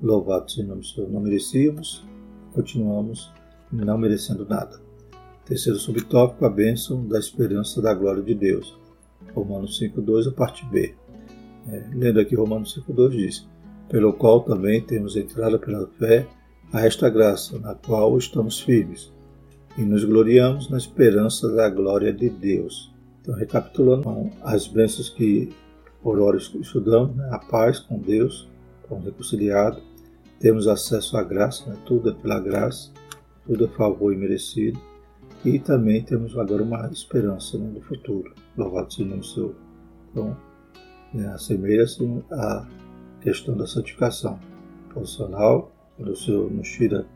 Louvado 0.02 0.50
seja 0.50 0.64
o 0.64 0.68
nome 0.68 0.80
do 0.80 0.86
Senhor. 0.86 1.10
Não 1.10 1.20
merecíamos, 1.20 2.06
continuamos 2.54 3.30
não 3.70 3.98
merecendo 3.98 4.46
nada. 4.46 4.80
Terceiro 5.48 5.78
subtópico, 5.78 6.44
a 6.44 6.50
bênção 6.50 7.06
da 7.06 7.18
esperança 7.18 7.80
da 7.80 7.94
glória 7.94 8.22
de 8.22 8.34
Deus. 8.34 8.78
Romanos 9.34 9.80
5.2, 9.80 10.28
a 10.28 10.30
parte 10.30 10.62
B. 10.66 10.94
É, 11.66 11.84
lendo 11.94 12.20
aqui 12.20 12.34
Romanos 12.34 12.78
5.2 12.86 13.10
diz, 13.12 13.48
pelo 13.88 14.12
qual 14.12 14.42
também 14.42 14.82
temos 14.82 15.16
entrada 15.16 15.58
pela 15.58 15.86
fé 15.98 16.26
a 16.70 16.84
esta 16.84 17.08
graça, 17.08 17.58
na 17.60 17.74
qual 17.74 18.18
estamos 18.18 18.60
firmes, 18.60 19.10
e 19.78 19.80
nos 19.80 20.04
gloriamos 20.04 20.68
na 20.68 20.76
esperança 20.76 21.50
da 21.54 21.70
glória 21.70 22.12
de 22.12 22.28
Deus. 22.28 22.92
Então, 23.22 23.34
recapitulando 23.34 24.30
as 24.42 24.68
bênçãos 24.68 25.08
que 25.08 25.48
por 26.02 26.20
hora 26.20 26.36
estudamos, 26.36 27.16
né? 27.16 27.26
a 27.32 27.38
paz 27.38 27.78
com 27.78 27.98
Deus, 27.98 28.46
com 28.86 29.00
reconciliado, 29.00 29.80
temos 30.38 30.68
acesso 30.68 31.16
à 31.16 31.22
graça, 31.22 31.70
né? 31.70 31.78
tudo 31.86 32.10
é 32.10 32.12
pela 32.12 32.38
graça, 32.38 32.90
tudo 33.46 33.64
é 33.64 33.68
favor 33.68 34.12
imerecido, 34.12 34.78
e 35.44 35.58
também 35.58 36.02
temos 36.02 36.36
agora 36.36 36.62
uma 36.62 36.88
esperança 36.90 37.58
né? 37.58 37.70
no 37.72 37.80
futuro. 37.80 38.34
Louvado 38.56 38.92
seja 38.92 39.14
o 39.14 39.18
do 39.18 39.24
Senhor. 39.24 39.54
Então, 40.10 40.36
né? 41.14 41.28
assemelha-se 41.28 42.04
à 42.30 42.66
questão 43.20 43.56
da 43.56 43.66
santificação 43.66 44.38
posicional, 44.92 45.72
quando 45.96 46.12
o 46.12 46.16
Senhor 46.16 46.50
nos 46.50 46.68
tira 46.68 47.06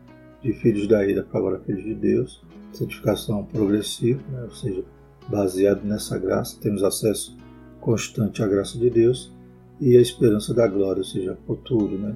de 0.41 0.53
filhos 0.53 0.87
da 0.87 1.05
ira 1.05 1.23
para 1.23 1.39
agora 1.39 1.59
filhos 1.59 1.83
de 1.83 1.95
Deus, 1.95 2.43
santificação 2.73 3.45
progressiva, 3.45 4.21
né? 4.29 4.43
ou 4.43 4.51
seja, 4.51 4.83
Baseado 5.27 5.83
nessa 5.83 6.17
graça, 6.17 6.59
temos 6.59 6.83
acesso 6.83 7.37
constante 7.79 8.43
à 8.43 8.47
graça 8.47 8.77
de 8.77 8.89
Deus 8.89 9.31
e 9.79 9.97
à 9.97 10.01
esperança 10.01 10.53
da 10.53 10.67
glória, 10.67 10.99
ou 10.99 11.05
seja, 11.05 11.37
futuro, 11.47 11.97
né? 11.97 12.15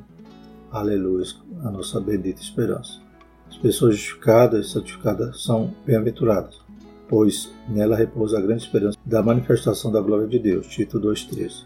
Aleluia, 0.71 1.25
a 1.63 1.71
nossa 1.71 1.99
bendita 2.01 2.41
esperança. 2.41 3.01
As 3.49 3.57
pessoas 3.57 3.95
justificadas 3.95 4.67
e 4.67 4.69
santificadas 4.69 5.43
são 5.43 5.73
bem-aventuradas, 5.85 6.59
pois 7.07 7.51
nela 7.67 7.95
repousa 7.95 8.37
a 8.37 8.41
grande 8.41 8.63
esperança 8.63 8.97
da 9.05 9.23
manifestação 9.23 9.91
da 9.91 10.01
glória 10.01 10.27
de 10.27 10.39
Deus. 10.39 10.67
Tito 10.67 10.99
2,13. 10.99 11.65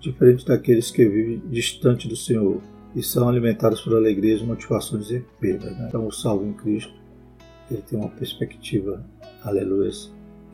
Diferente 0.00 0.46
daqueles 0.46 0.90
que 0.90 1.08
vivem 1.08 1.42
distante 1.48 2.06
do 2.06 2.16
Senhor 2.16 2.60
e 2.94 3.02
são 3.02 3.28
alimentados 3.28 3.80
por 3.80 3.96
alegrias, 3.96 4.42
motivações 4.42 5.10
e 5.10 5.20
perdas. 5.40 5.76
Né? 5.76 5.86
Então, 5.88 6.06
o 6.06 6.12
salvo 6.12 6.44
em 6.44 6.52
Cristo, 6.52 6.92
ele 7.70 7.82
tem 7.82 7.98
uma 7.98 8.10
perspectiva, 8.10 9.04
aleluia, 9.42 9.90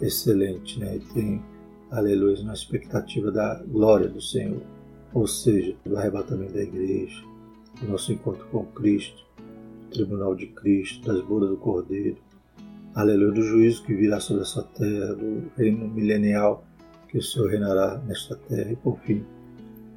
excelente, 0.01 0.79
né? 0.79 0.97
E 0.97 1.01
tem, 1.13 1.43
aleluia, 1.91 2.43
na 2.43 2.55
expectativa 2.55 3.31
da 3.31 3.63
glória 3.67 4.09
do 4.09 4.21
Senhor, 4.21 4.63
ou 5.13 5.27
seja, 5.27 5.77
do 5.85 5.97
arrebatamento 5.97 6.55
da 6.55 6.63
igreja, 6.63 7.23
do 7.81 7.89
nosso 7.89 8.13
encontro 8.13 8.47
com 8.47 8.65
Cristo, 8.67 9.27
tribunal 9.91 10.35
de 10.35 10.47
Cristo, 10.47 11.07
das 11.07 11.23
bodas 11.23 11.51
do 11.51 11.57
Cordeiro, 11.57 12.17
aleluia, 12.95 13.33
do 13.33 13.43
juízo 13.43 13.85
que 13.85 13.95
virá 13.95 14.21
sobre 14.21 14.43
essa 14.43 14.63
terra, 14.63 15.15
do 15.15 15.51
reino 15.57 15.89
milenial 15.89 16.65
que 17.09 17.19
o 17.19 17.23
Senhor 17.23 17.51
reinará 17.51 17.99
nesta 18.07 18.37
terra 18.37 18.71
e, 18.71 18.77
por 18.77 18.99
fim, 19.01 19.25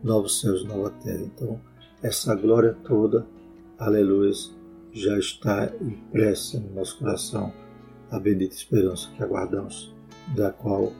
novos 0.03 0.41
céus 0.41 0.63
e 0.63 0.67
nova 0.67 0.89
terra. 0.89 1.21
Então, 1.21 1.59
essa 2.01 2.35
glória 2.35 2.75
toda, 2.83 3.25
aleluia, 3.77 4.31
já 4.91 5.17
está 5.17 5.71
impressa 5.81 6.59
no 6.59 6.75
nosso 6.75 6.97
coração, 6.97 7.53
a 8.11 8.19
bendita 8.19 8.55
esperança 8.55 9.09
que 9.15 9.23
aguardamos 9.23 9.93
da 10.35 10.51
qual 10.51 10.91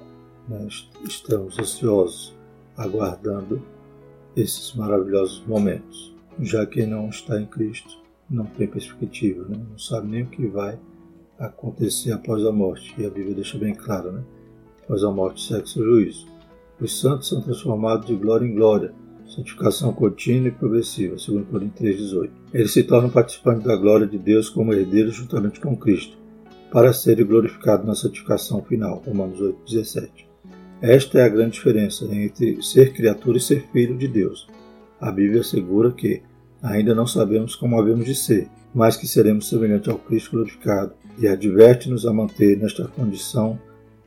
nós 0.47 0.89
estamos 1.07 1.57
ansiosos, 1.59 2.35
aguardando 2.75 3.61
esses 4.35 4.73
maravilhosos 4.73 5.45
momentos. 5.45 6.13
Já 6.39 6.65
quem 6.65 6.87
não 6.87 7.09
está 7.09 7.39
em 7.39 7.45
Cristo 7.45 8.02
não 8.33 8.45
tem 8.45 8.67
perspectiva, 8.67 9.45
né? 9.47 9.57
não 9.69 9.77
sabe 9.77 10.07
nem 10.07 10.23
o 10.23 10.27
que 10.27 10.47
vai 10.47 10.79
acontecer 11.39 12.11
após 12.11 12.45
a 12.45 12.51
morte. 12.51 12.93
E 12.97 13.05
a 13.05 13.09
Bíblia 13.09 13.35
deixa 13.35 13.57
bem 13.57 13.73
claro, 13.73 14.11
né? 14.11 14.23
Após 14.83 15.03
a 15.03 15.11
morte, 15.11 15.45
sexo 15.45 15.79
e 15.79 15.83
juízo. 15.83 16.27
Os 16.79 16.99
santos 16.99 17.29
são 17.29 17.41
transformados 17.41 18.07
de 18.07 18.15
glória 18.15 18.45
em 18.45 18.53
glória, 18.53 18.93
santificação 19.25 19.93
contínua 19.93 20.49
e 20.49 20.51
progressiva, 20.51 21.17
segundo 21.17 21.45
Coríntios 21.45 22.11
3,18. 22.11 22.29
Eles 22.53 22.73
se 22.73 22.83
tornam 22.83 23.09
participantes 23.09 23.63
da 23.63 23.75
glória 23.75 24.05
de 24.05 24.17
Deus 24.17 24.49
como 24.49 24.73
herdeiros 24.73 25.15
juntamente 25.15 25.59
com 25.59 25.77
Cristo 25.77 26.17
para 26.71 26.91
ser 26.91 27.23
glorificado 27.23 27.85
na 27.85 27.93
santificação 27.93 28.63
final. 28.63 29.01
Romanos 29.05 29.39
8,17. 29.39 30.09
Esta 30.81 31.19
é 31.19 31.23
a 31.23 31.29
grande 31.29 31.51
diferença 31.51 32.03
entre 32.05 32.61
ser 32.61 32.91
criatura 32.93 33.37
e 33.37 33.41
ser 33.41 33.67
filho 33.71 33.95
de 33.95 34.07
Deus. 34.07 34.49
A 34.99 35.11
Bíblia 35.11 35.41
assegura 35.41 35.91
que 35.91 36.21
ainda 36.63 36.95
não 36.95 37.05
sabemos 37.05 37.55
como 37.55 37.79
havemos 37.79 38.05
de 38.05 38.15
ser, 38.15 38.49
mas 38.73 38.97
que 38.97 39.05
seremos 39.05 39.47
semelhantes 39.47 39.89
ao 39.89 39.99
Cristo 39.99 40.31
glorificado 40.31 40.93
e 41.19 41.27
adverte-nos 41.27 42.07
a 42.07 42.13
manter 42.13 42.57
nesta 42.57 42.87
condição 42.87 43.59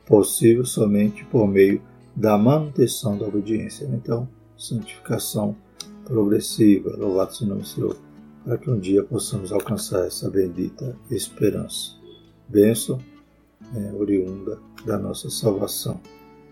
possível 0.05 0.65
somente 0.65 1.25
por 1.27 1.47
meio 1.47 1.81
da 2.15 2.37
manutenção 2.37 3.17
da 3.17 3.27
obediência. 3.27 3.85
Então, 3.93 4.29
santificação 4.57 5.55
progressiva, 6.05 6.97
louvado 6.97 7.35
seja 7.35 7.45
o 7.45 7.49
nome 7.49 7.63
do 7.63 7.69
Senhor, 7.69 7.97
para 8.45 8.59
que 8.59 8.71
um 8.71 8.79
dia 8.79 9.03
possamos 9.05 9.53
alcançar 9.53 10.07
essa 10.07 10.31
bendita 10.31 10.97
esperança 11.11 11.97
bênção 12.49 13.01
é, 13.75 13.93
oriunda 13.93 14.59
da 14.85 14.99
nossa 14.99 15.29
salvação. 15.29 16.01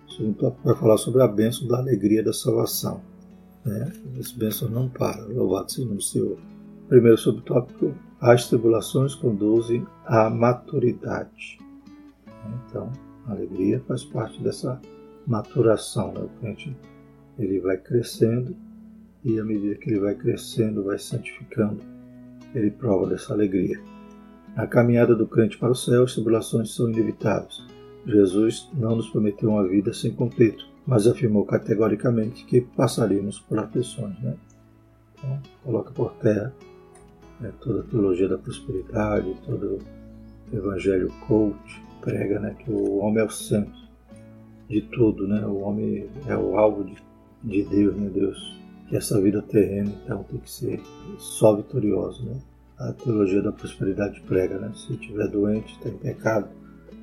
O 0.08 0.12
segundo 0.12 0.34
tópico 0.36 0.64
vai 0.64 0.74
falar 0.74 0.98
sobre 0.98 1.22
a 1.22 1.28
bênção 1.28 1.66
da 1.68 1.78
alegria 1.78 2.22
da 2.22 2.32
salvação. 2.32 3.00
Né? 3.64 3.92
As 4.18 4.32
bênçãos 4.32 4.70
não 4.70 4.88
param, 4.88 5.28
louvado 5.28 5.72
seja 5.72 5.88
o 5.88 6.00
Senhor. 6.00 6.38
Primeiro 6.88 7.16
subtópico, 7.16 7.94
as 8.20 8.48
tribulações 8.48 9.14
conduzem 9.14 9.86
à 10.04 10.28
maturidade. 10.28 11.58
Então, 12.68 12.92
a 13.26 13.32
alegria 13.32 13.82
faz 13.86 14.04
parte 14.04 14.42
dessa 14.42 14.80
maturação. 15.26 16.12
Né? 16.12 16.20
O 16.20 16.40
crente 16.40 16.76
ele 17.38 17.60
vai 17.60 17.76
crescendo 17.78 18.54
e 19.24 19.40
à 19.40 19.44
medida 19.44 19.74
que 19.76 19.90
ele 19.90 20.00
vai 20.00 20.14
crescendo, 20.14 20.84
vai 20.84 20.98
santificando, 20.98 21.80
ele 22.54 22.70
prova 22.70 23.06
dessa 23.06 23.32
alegria. 23.32 23.80
Na 24.54 24.66
caminhada 24.66 25.16
do 25.16 25.26
crente 25.26 25.58
para 25.58 25.72
o 25.72 25.74
céu, 25.74 26.04
as 26.04 26.12
tribulações 26.12 26.74
são 26.74 26.90
inevitáveis. 26.90 27.64
Jesus 28.06 28.68
não 28.74 28.96
nos 28.96 29.08
prometeu 29.08 29.48
uma 29.50 29.66
vida 29.66 29.92
sem 29.94 30.12
conflito, 30.12 30.66
mas 30.86 31.06
afirmou 31.06 31.44
categoricamente 31.44 32.44
que 32.44 32.60
passaríamos 32.60 33.40
por 33.40 33.58
aflições. 33.58 34.18
Né? 34.20 34.36
Então, 35.16 35.42
coloca 35.62 35.90
por 35.92 36.12
terra 36.14 36.52
né, 37.40 37.52
toda 37.60 37.80
a 37.80 37.84
teologia 37.84 38.28
da 38.28 38.38
prosperidade, 38.38 39.34
todo 39.44 39.78
o 40.52 40.56
evangelho 40.56 41.12
coach, 41.26 41.82
prega 42.00 42.38
né, 42.38 42.54
que 42.58 42.70
o 42.70 42.98
homem 42.98 43.22
é 43.22 43.24
o 43.24 43.30
centro 43.30 43.84
de 44.68 44.82
tudo, 44.82 45.26
né? 45.26 45.44
o 45.46 45.60
homem 45.60 46.08
é 46.26 46.36
o 46.36 46.58
alvo 46.58 46.84
de, 46.84 46.96
de 47.42 47.62
Deus, 47.64 47.96
né? 47.96 48.10
Deus, 48.12 48.58
que 48.88 48.96
essa 48.96 49.20
vida 49.20 49.42
terrena 49.42 49.90
então 50.04 50.22
tem 50.24 50.40
que 50.40 50.50
ser 50.50 50.80
só 51.18 51.54
vitoriosa. 51.54 52.22
Né? 52.22 52.38
A 52.78 52.92
teologia 52.92 53.42
da 53.42 53.52
prosperidade 53.52 54.20
prega, 54.22 54.58
né? 54.58 54.72
se 54.74 54.92
estiver 54.92 55.28
doente, 55.28 55.74
está 55.74 55.88
em 55.88 55.96
pecado, 55.96 56.48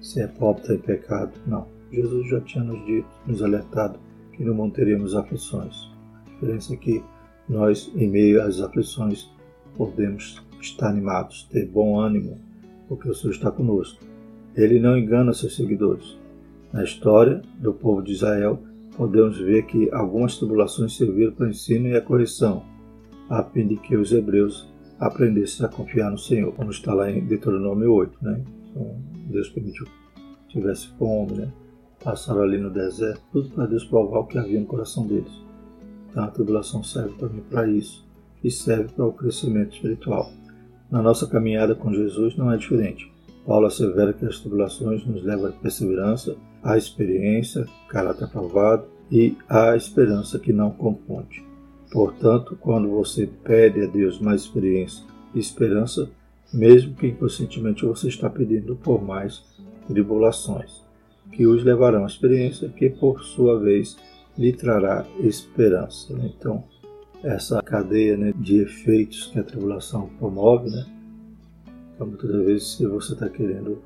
se 0.02 0.22
é 0.22 0.28
pobre, 0.28 0.62
está 0.62 0.74
em 0.74 0.80
pecado. 0.80 1.32
Não, 1.46 1.67
Jesus 1.91 2.27
já 2.30 2.39
tinha 2.41 2.63
nos 2.63 2.86
dito, 2.86 3.08
nos 3.27 3.41
alertado 3.41 3.99
que 4.32 4.43
no 4.43 4.54
mundo 4.54 4.73
teríamos 4.73 5.15
aflições. 5.15 5.91
A 6.25 6.30
diferença 6.32 6.73
é 6.73 6.77
que 6.77 7.04
nós, 7.47 7.91
em 7.95 8.08
meio 8.08 8.41
às 8.41 8.62
aflições, 8.62 9.30
podemos 9.75 10.41
estar 10.62 10.89
animados, 10.89 11.47
ter 11.51 11.67
bom 11.67 11.99
ânimo, 11.99 12.39
porque 12.88 13.10
o 13.10 13.13
Senhor 13.13 13.34
está 13.34 13.51
conosco. 13.51 14.04
Ele 14.56 14.80
não 14.80 14.97
engana 14.97 15.34
seus 15.34 15.56
seguidores. 15.56 16.17
Na 16.71 16.84
história 16.84 17.41
do 17.60 17.73
povo 17.73 18.01
de 18.01 18.13
Israel, 18.13 18.60
podemos 18.95 19.38
ver 19.38 19.65
que 19.65 19.89
algumas 19.91 20.38
tribulações 20.38 20.95
serviram 20.95 21.34
para 21.34 21.47
o 21.47 21.49
ensino 21.49 21.88
e 21.88 21.95
a 21.95 22.01
correção, 22.01 22.63
a 23.30 23.43
fim 23.43 23.67
de 23.67 23.75
que 23.77 23.95
os 23.95 24.12
hebreus 24.12 24.69
aprendessem 24.99 25.65
a 25.65 25.69
confiar 25.69 26.12
no 26.12 26.17
Senhor, 26.17 26.54
como 26.54 26.69
está 26.69 26.93
lá 26.93 27.12
em 27.12 27.25
Deuteronômio 27.25 27.91
8. 27.93 28.17
Né? 28.21 28.43
Então, 28.69 28.95
Deus 29.30 29.49
permitiu 29.49 29.86
que 29.86 30.60
tivesse 30.60 30.88
fome, 30.97 31.34
né? 31.34 31.51
Passaram 32.04 32.42
ali 32.42 32.58
no 32.58 32.70
deserto, 32.70 33.22
tudo 33.32 33.50
para 33.50 33.66
Deus 33.66 33.84
provar 33.86 34.20
o 34.20 34.26
que 34.26 34.38
havia 34.38 34.60
no 34.60 34.66
coração 34.66 35.06
deles. 35.06 35.32
Então 36.10 36.24
a 36.24 36.28
tribulação 36.28 36.84
serve 36.84 37.14
também 37.18 37.42
para 37.42 37.68
isso 37.68 38.06
e 38.44 38.52
serve 38.52 38.94
para 38.94 39.06
o 39.06 39.14
crescimento 39.14 39.74
espiritual. 39.74 40.32
Na 40.90 41.02
nossa 41.02 41.28
caminhada 41.28 41.74
com 41.74 41.94
Jesus 41.94 42.36
não 42.36 42.52
é 42.52 42.58
diferente. 42.58 43.12
Paulo 43.46 43.66
assevera 43.66 44.14
que 44.14 44.26
as 44.26 44.40
tribulações 44.40 45.06
nos 45.06 45.24
levam 45.24 45.48
à 45.48 45.52
perseverança, 45.52 46.36
à 46.62 46.78
experiência, 46.78 47.66
caráter 47.88 48.26
aprovado 48.26 48.86
e 49.10 49.36
à 49.48 49.76
esperança 49.76 50.38
que 50.38 50.54
não 50.54 50.72
confunde. 50.72 51.44
Portanto, 51.92 52.58
quando 52.60 52.90
você 52.90 53.28
pede 53.44 53.82
a 53.82 53.88
Deus 53.88 54.20
mais 54.20 54.42
experiência 54.42 55.04
e 55.34 55.40
esperança, 55.40 56.10
mesmo 56.54 56.94
que 56.94 57.08
inconscientemente 57.08 57.86
você 57.86 58.08
está 58.08 58.30
pedindo 58.30 58.76
por 58.76 59.02
mais 59.02 59.44
tribulações 59.88 60.90
que 61.32 61.48
os 61.48 61.63
levarão 61.63 62.04
à 62.04 62.08
experiência, 62.08 62.70
que 62.70 62.89
por 62.89 63.24
sua 63.24 63.60
vez 63.60 63.98
lhe 64.38 64.54
trará 64.54 65.06
esperança. 65.20 66.13
Né? 66.13 66.32
Então, 66.38 66.63
essa 67.24 67.62
cadeia 67.62 68.17
né, 68.17 68.34
de 68.36 68.58
efeitos 68.58 69.28
que 69.28 69.39
a 69.39 69.44
tribulação 69.44 70.10
promove, 70.20 70.70
né? 70.70 70.86
Então, 71.94 72.08
muitas 72.08 72.32
vezes, 72.46 72.76
se 72.76 72.86
você 72.86 73.13
está 73.13 73.30
querendo 73.30 73.82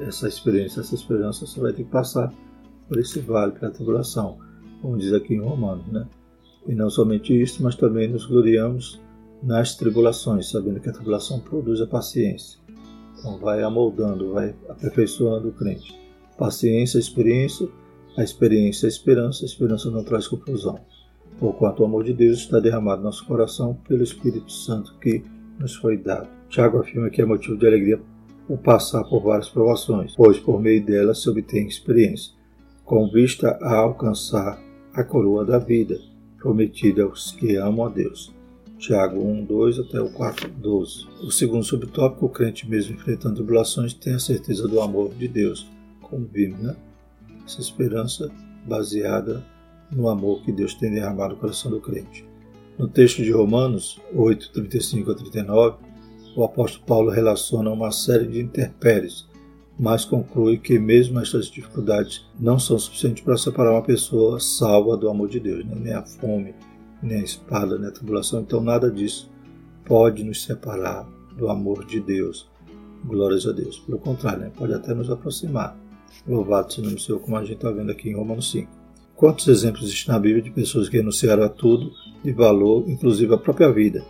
essa 0.00 0.28
experiência, 0.28 0.80
essa 0.80 0.94
esperança, 0.94 1.44
você 1.44 1.58
vai 1.58 1.72
ter 1.72 1.82
que 1.82 1.90
passar 1.90 2.32
por 2.86 2.98
esse 2.98 3.18
vale, 3.18 3.52
pela 3.52 3.72
tribulação, 3.72 4.38
como 4.80 4.96
diz 4.96 5.12
aqui 5.12 5.34
em 5.34 5.40
Romanos, 5.40 5.86
né? 5.88 6.06
E 6.68 6.74
não 6.74 6.88
somente 6.88 7.38
isso, 7.40 7.62
mas 7.62 7.74
também 7.74 8.08
nos 8.08 8.26
gloriamos 8.26 9.00
nas 9.42 9.74
tribulações, 9.76 10.50
sabendo 10.50 10.78
que 10.78 10.88
a 10.88 10.92
tribulação 10.92 11.40
produz 11.40 11.80
a 11.80 11.86
paciência. 11.86 12.60
Então, 13.18 13.38
vai 13.38 13.62
amoldando, 13.62 14.34
vai 14.34 14.54
aperfeiçoando 14.68 15.48
o 15.48 15.52
crente 15.52 16.07
paciência, 16.38 16.98
experiência, 16.98 17.68
a 18.16 18.22
experiência, 18.22 18.86
a 18.86 18.88
esperança, 18.88 19.44
a 19.44 19.46
esperança 19.46 19.90
não 19.90 20.04
traz 20.04 20.26
confusão. 20.28 20.80
Porquanto 21.38 21.82
o 21.82 21.86
amor 21.86 22.04
de 22.04 22.14
Deus 22.14 22.38
está 22.38 22.58
derramado 22.58 22.98
no 22.98 23.06
nosso 23.06 23.26
coração 23.26 23.74
pelo 23.86 24.02
Espírito 24.02 24.50
Santo 24.50 24.96
que 25.00 25.22
nos 25.58 25.74
foi 25.76 25.98
dado. 25.98 26.28
Tiago 26.48 26.78
afirma 26.78 27.10
que 27.10 27.20
é 27.20 27.24
motivo 27.24 27.56
de 27.56 27.66
alegria 27.66 28.00
o 28.48 28.56
passar 28.56 29.04
por 29.04 29.22
várias 29.22 29.48
provações, 29.48 30.14
pois 30.16 30.38
por 30.38 30.60
meio 30.60 30.84
delas 30.84 31.22
se 31.22 31.28
obtém 31.28 31.66
experiência, 31.66 32.32
com 32.84 33.10
vista 33.10 33.58
a 33.60 33.76
alcançar 33.76 34.58
a 34.94 35.04
coroa 35.04 35.44
da 35.44 35.58
vida, 35.58 36.00
prometida 36.38 37.02
aos 37.02 37.32
que 37.32 37.56
amam 37.56 37.86
a 37.86 37.88
Deus. 37.90 38.32
Tiago 38.78 39.20
1, 39.20 39.44
2 39.44 39.80
até 39.80 40.00
o 40.00 40.08
4, 40.10 40.48
12. 40.48 41.06
O 41.24 41.30
segundo 41.30 41.64
subtópico, 41.64 42.26
o 42.26 42.28
crente 42.28 42.68
mesmo 42.68 42.94
enfrentando 42.94 43.34
tribulações 43.34 43.92
tem 43.92 44.14
a 44.14 44.18
certeza 44.18 44.66
do 44.66 44.80
amor 44.80 45.12
de 45.14 45.28
Deus 45.28 45.68
como 46.08 46.26
vimos, 46.26 46.60
né? 46.60 46.76
Essa 47.44 47.60
esperança 47.60 48.30
baseada 48.66 49.44
no 49.90 50.08
amor 50.08 50.42
que 50.42 50.52
Deus 50.52 50.74
tem 50.74 50.92
derramado 50.92 51.34
no 51.34 51.40
coração 51.40 51.70
do 51.70 51.80
crente. 51.80 52.26
No 52.78 52.86
texto 52.86 53.22
de 53.22 53.32
Romanos 53.32 54.00
8, 54.14 54.52
35 54.52 55.10
a 55.10 55.14
39, 55.14 55.76
o 56.36 56.44
apóstolo 56.44 56.84
Paulo 56.84 57.10
relaciona 57.10 57.70
uma 57.70 57.90
série 57.90 58.26
de 58.26 58.40
intempéries, 58.40 59.26
mas 59.78 60.04
conclui 60.04 60.58
que 60.58 60.78
mesmo 60.78 61.18
estas 61.20 61.46
dificuldades 61.46 62.26
não 62.38 62.58
são 62.58 62.78
suficientes 62.78 63.24
para 63.24 63.36
separar 63.36 63.72
uma 63.72 63.82
pessoa 63.82 64.38
salva 64.38 64.96
do 64.96 65.08
amor 65.08 65.28
de 65.28 65.40
Deus, 65.40 65.64
né? 65.64 65.74
nem 65.76 65.92
a 65.92 66.04
fome, 66.04 66.54
nem 67.02 67.20
a 67.20 67.24
espada, 67.24 67.78
nem 67.78 67.88
a 67.88 67.92
tribulação. 67.92 68.40
Então 68.40 68.60
nada 68.60 68.90
disso 68.90 69.30
pode 69.84 70.22
nos 70.22 70.44
separar 70.44 71.08
do 71.36 71.48
amor 71.48 71.84
de 71.84 71.98
Deus. 71.98 72.48
Glórias 73.04 73.46
a 73.46 73.52
Deus. 73.52 73.78
Pelo 73.78 73.98
contrário, 73.98 74.40
né? 74.40 74.52
pode 74.56 74.74
até 74.74 74.92
nos 74.94 75.10
aproximar. 75.10 75.76
Louvado 76.26 76.72
seja 76.72 76.94
o 76.94 76.98
Senhor, 76.98 77.20
como 77.20 77.36
a 77.36 77.40
gente 77.40 77.54
está 77.54 77.70
vendo 77.70 77.90
aqui 77.90 78.10
em 78.10 78.14
Romanos 78.16 78.50
5. 78.50 78.70
Quantos 79.16 79.48
exemplos 79.48 79.84
existem 79.84 80.12
na 80.12 80.20
Bíblia 80.20 80.42
de 80.42 80.50
pessoas 80.50 80.88
que 80.88 80.96
renunciaram 80.96 81.42
a 81.42 81.48
tudo 81.48 81.90
de 82.22 82.32
valor, 82.32 82.84
inclusive 82.88 83.34
a 83.34 83.38
própria 83.38 83.72
vida, 83.72 84.04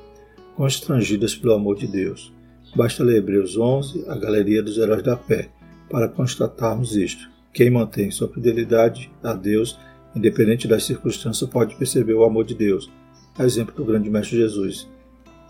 constrangidas 0.56 1.34
pelo 1.34 1.54
amor 1.54 1.76
de 1.76 1.86
Deus? 1.86 2.32
Basta 2.76 3.02
ler 3.02 3.16
Hebreus 3.16 3.56
11, 3.56 4.04
a 4.08 4.16
galeria 4.16 4.62
dos 4.62 4.76
heróis 4.76 5.02
da 5.02 5.16
fé, 5.16 5.48
para 5.88 6.08
constatarmos 6.08 6.94
isto. 6.94 7.28
Quem 7.54 7.70
mantém 7.70 8.10
sua 8.10 8.28
fidelidade 8.28 9.10
a 9.22 9.32
Deus, 9.32 9.78
independente 10.14 10.68
das 10.68 10.84
circunstâncias, 10.84 11.48
pode 11.48 11.76
perceber 11.76 12.12
o 12.12 12.24
amor 12.24 12.44
de 12.44 12.54
Deus. 12.54 12.90
A 13.38 13.44
exemplo 13.44 13.74
do 13.74 13.84
grande 13.84 14.10
mestre 14.10 14.36
Jesus. 14.36 14.88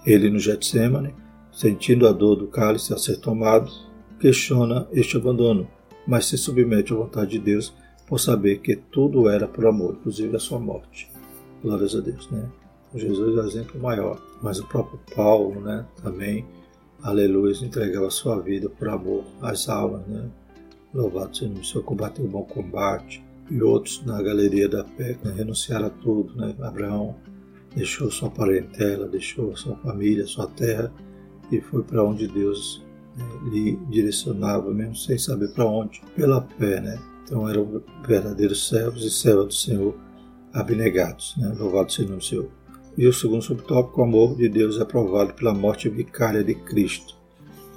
Ele 0.07 0.31
no 0.31 0.39
Getsemane, 0.39 1.15
sentindo 1.51 2.07
a 2.07 2.13
dor 2.13 2.37
do 2.37 2.47
cálice 2.47 2.95
a 2.95 2.97
ser 2.97 3.17
tomado, 3.17 3.73
questiona 4.21 4.87
este 4.93 5.17
abandono 5.17 5.69
mas 6.09 6.25
se 6.25 6.39
submete 6.39 6.93
à 6.93 6.97
vontade 6.97 7.33
de 7.33 7.39
Deus 7.39 7.75
por 8.07 8.19
saber 8.19 8.61
que 8.61 8.75
tudo 8.75 9.29
era 9.29 9.47
por 9.47 9.67
amor, 9.67 9.97
inclusive 10.01 10.35
a 10.35 10.41
sua 10.41 10.59
morte. 10.59 11.11
Glórias 11.63 11.95
a 11.95 12.01
Deus, 12.01 12.31
né? 12.31 12.49
Jesus 12.95 13.37
é 13.37 13.41
o 13.43 13.47
exemplo 13.47 13.81
maior, 13.81 14.19
mas 14.43 14.59
o 14.59 14.67
próprio 14.67 14.99
Paulo, 15.15 15.61
né, 15.61 15.85
também, 16.03 16.47
aleluia, 17.03 17.53
entregava 17.63 18.07
a 18.07 18.11
sua 18.11 18.41
vida 18.41 18.71
por 18.71 18.89
amor 18.89 19.25
às 19.43 19.69
almas, 19.69 20.07
né? 20.07 20.27
Louvado 20.95 21.37
seja 21.37 21.53
o 21.53 21.65
Senhor, 21.65 21.85
combateu 21.85 22.25
o 22.25 22.29
bom 22.29 22.45
combate. 22.45 23.23
E 23.51 23.63
outros 23.63 24.03
na 24.05 24.23
galeria 24.23 24.69
da 24.69 24.85
fé, 24.85 25.19
né, 25.23 25.33
renunciaram 25.33 25.87
a 25.87 25.91
tudo, 25.91 26.35
né? 26.35 26.55
Abraão 26.63 27.15
deixou 27.75 28.11
sua 28.11 28.31
parentela, 28.31 29.07
deixou 29.07 29.55
sua 29.55 29.77
família, 29.77 30.27
sua 30.27 30.47
terra 30.47 30.91
e 31.51 31.61
foi 31.61 31.83
para 31.83 32.03
onde 32.03 32.27
Deus 32.27 32.83
lhe 33.51 33.77
direcionava, 33.89 34.73
mesmo 34.73 34.97
sem 34.97 35.19
saber 35.19 35.49
para 35.49 35.65
onde, 35.65 36.01
pela 36.15 36.43
fé, 36.59 36.81
né? 36.81 36.99
Então 37.25 37.49
eram 37.49 37.83
verdadeiros 38.07 38.69
servos 38.69 39.05
e 39.05 39.11
servas 39.11 39.47
do 39.47 39.55
Senhor 39.55 39.95
abnegados, 40.53 41.35
né? 41.37 41.55
Louvado 41.59 41.93
seja 41.93 42.15
o 42.15 42.23
Senhor. 42.23 42.49
E 42.97 43.07
o 43.07 43.13
segundo 43.13 43.43
subtópico, 43.43 44.01
o 44.01 44.05
amor 44.05 44.37
de 44.37 44.49
Deus 44.49 44.81
é 44.81 44.85
provado 44.85 45.35
pela 45.35 45.55
morte 45.55 45.89
vicária 45.89 46.43
de 46.43 46.55
Cristo. 46.55 47.17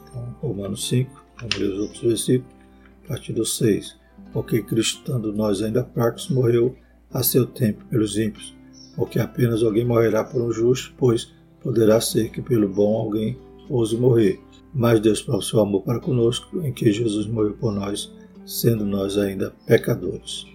Então, 0.09 0.35
Romanos 0.41 0.87
5, 0.87 1.11
vamos 1.39 1.57
ler 1.57 1.73
os 1.73 1.79
outros 1.79 2.01
versículos, 2.01 2.55
a 3.03 3.07
partir 3.09 3.33
do 3.33 3.45
6. 3.45 3.99
Porque 4.33 4.63
Cristo, 4.63 4.99
estando 4.99 5.31
nós 5.33 5.61
ainda 5.61 5.83
fracos, 5.83 6.29
morreu 6.29 6.75
a 7.13 7.21
seu 7.21 7.45
tempo 7.45 7.83
pelos 7.85 8.17
ímpios, 8.17 8.55
porque 8.95 9.19
apenas 9.19 9.61
alguém 9.61 9.85
morrerá 9.85 10.23
por 10.23 10.41
um 10.41 10.51
justo, 10.51 10.93
pois 10.97 11.33
poderá 11.61 11.99
ser 12.01 12.31
que 12.31 12.41
pelo 12.41 12.67
bom 12.67 12.95
alguém 12.95 13.37
ouse 13.71 13.97
morrer 13.97 14.39
mas 14.73 14.99
Deus 14.99 15.21
prova 15.21 15.41
seu 15.41 15.59
amor 15.59 15.81
para 15.83 15.99
conosco 15.99 16.61
em 16.61 16.71
que 16.71 16.91
Jesus 16.91 17.27
morreu 17.27 17.53
por 17.53 17.73
nós, 17.73 18.11
sendo 18.45 18.85
nós 18.85 19.17
ainda 19.17 19.53
pecadores. 19.65 20.45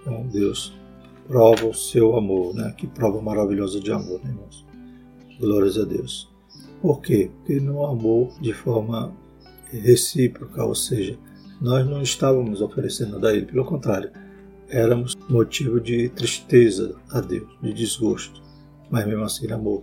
Então 0.00 0.26
Deus 0.26 0.74
prova 1.26 1.66
o 1.66 1.74
seu 1.74 2.16
amor, 2.16 2.54
né? 2.54 2.74
Que 2.76 2.86
prova 2.86 3.20
maravilhosa 3.22 3.80
de 3.80 3.90
amor, 3.90 4.20
né, 4.22 4.30
irmãos? 4.30 4.66
Glórias 5.40 5.78
a 5.78 5.84
Deus. 5.84 6.30
Por 6.80 7.00
quê? 7.00 7.30
Porque 7.38 7.60
não 7.60 7.86
amou 7.86 8.32
de 8.40 8.52
forma 8.52 9.12
recíproca, 9.70 10.64
ou 10.64 10.74
seja, 10.74 11.18
nós 11.60 11.86
não 11.86 12.02
estávamos 12.02 12.60
oferecendo 12.60 13.24
a 13.24 13.34
Ele, 13.34 13.46
pelo 13.46 13.64
contrário, 13.64 14.10
éramos 14.68 15.14
motivo 15.30 15.80
de 15.80 16.08
tristeza 16.10 16.94
a 17.10 17.20
Deus, 17.20 17.48
de 17.62 17.72
desgosto, 17.72 18.42
mas 18.90 19.06
mesmo 19.06 19.24
assim 19.24 19.50
amor, 19.50 19.82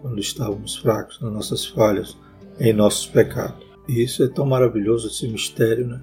quando 0.00 0.18
estávamos 0.18 0.76
fracos 0.76 1.20
nas 1.20 1.32
nossas 1.32 1.66
falhas, 1.66 2.16
em 2.58 2.72
nossos 2.72 3.06
pecados. 3.06 3.66
E 3.88 4.02
isso 4.02 4.22
é 4.22 4.28
tão 4.28 4.46
maravilhoso, 4.46 5.08
esse 5.08 5.26
mistério, 5.28 5.86
né? 5.86 6.00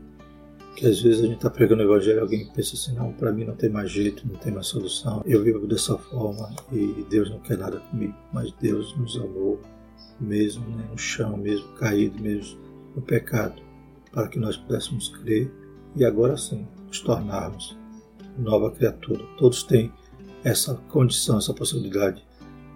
que 0.77 0.85
às 0.85 1.01
vezes 1.01 1.21
a 1.21 1.23
gente 1.23 1.37
está 1.37 1.49
pregando 1.49 1.81
o 1.81 1.85
evangelho 1.85 2.19
e 2.19 2.21
alguém 2.21 2.45
pensa 2.53 2.75
assim, 2.75 2.93
não, 2.93 3.11
para 3.11 3.31
mim 3.31 3.45
não 3.45 3.55
tem 3.55 3.67
mais 3.67 3.89
jeito, 3.89 4.27
não 4.27 4.35
tem 4.35 4.53
mais 4.53 4.67
solução, 4.67 5.23
eu 5.25 5.43
vivo 5.43 5.65
dessa 5.65 5.97
forma 5.97 6.55
e 6.71 7.03
Deus 7.09 7.31
não 7.31 7.39
quer 7.39 7.57
nada 7.57 7.79
comigo. 7.79 8.13
Mas 8.31 8.51
Deus 8.61 8.95
nos 8.95 9.17
amou 9.17 9.59
mesmo 10.19 10.63
né, 10.75 10.87
no 10.91 10.97
chão, 10.97 11.35
mesmo 11.35 11.67
caído, 11.69 12.21
mesmo 12.21 12.59
no 12.95 13.01
pecado, 13.01 13.59
para 14.11 14.27
que 14.27 14.37
nós 14.37 14.55
pudéssemos 14.55 15.09
crer 15.09 15.51
e 15.95 16.05
agora 16.05 16.37
sim 16.37 16.67
nos 16.85 17.01
tornarmos 17.01 17.75
nova 18.37 18.69
criatura. 18.69 19.23
Todos 19.39 19.63
têm 19.63 19.91
essa 20.43 20.75
condição, 20.89 21.39
essa 21.39 21.55
possibilidade 21.55 22.23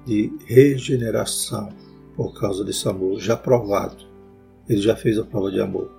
de 0.06 0.32
regeneração 0.46 1.70
por 2.16 2.34
causa 2.40 2.64
desse 2.64 2.88
amor 2.88 3.20
já 3.20 3.36
provado. 3.36 4.06
Ele 4.68 4.82
já 4.82 4.96
fez 4.96 5.18
a 5.18 5.24
prova 5.24 5.52
de 5.52 5.60
amor. 5.60 5.92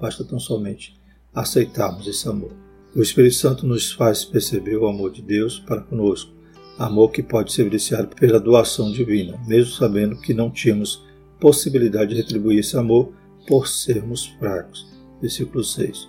Basta 0.00 0.24
tão 0.24 0.38
somente 0.38 0.98
aceitarmos 1.34 2.06
esse 2.06 2.28
amor. 2.28 2.52
O 2.94 3.02
Espírito 3.02 3.34
Santo 3.34 3.66
nos 3.66 3.92
faz 3.92 4.24
perceber 4.24 4.76
o 4.76 4.86
amor 4.86 5.12
de 5.12 5.22
Deus 5.22 5.58
para 5.58 5.82
conosco, 5.82 6.32
amor 6.78 7.10
que 7.10 7.22
pode 7.22 7.52
ser 7.52 7.62
evidenciado 7.62 8.08
pela 8.16 8.40
doação 8.40 8.90
divina, 8.90 9.38
mesmo 9.46 9.72
sabendo 9.72 10.20
que 10.20 10.32
não 10.32 10.50
tínhamos 10.50 11.04
possibilidade 11.38 12.10
de 12.10 12.20
retribuir 12.20 12.58
esse 12.58 12.76
amor 12.76 13.12
por 13.46 13.68
sermos 13.68 14.26
fracos. 14.38 14.86
Versículo 15.20 15.62
6. 15.62 16.08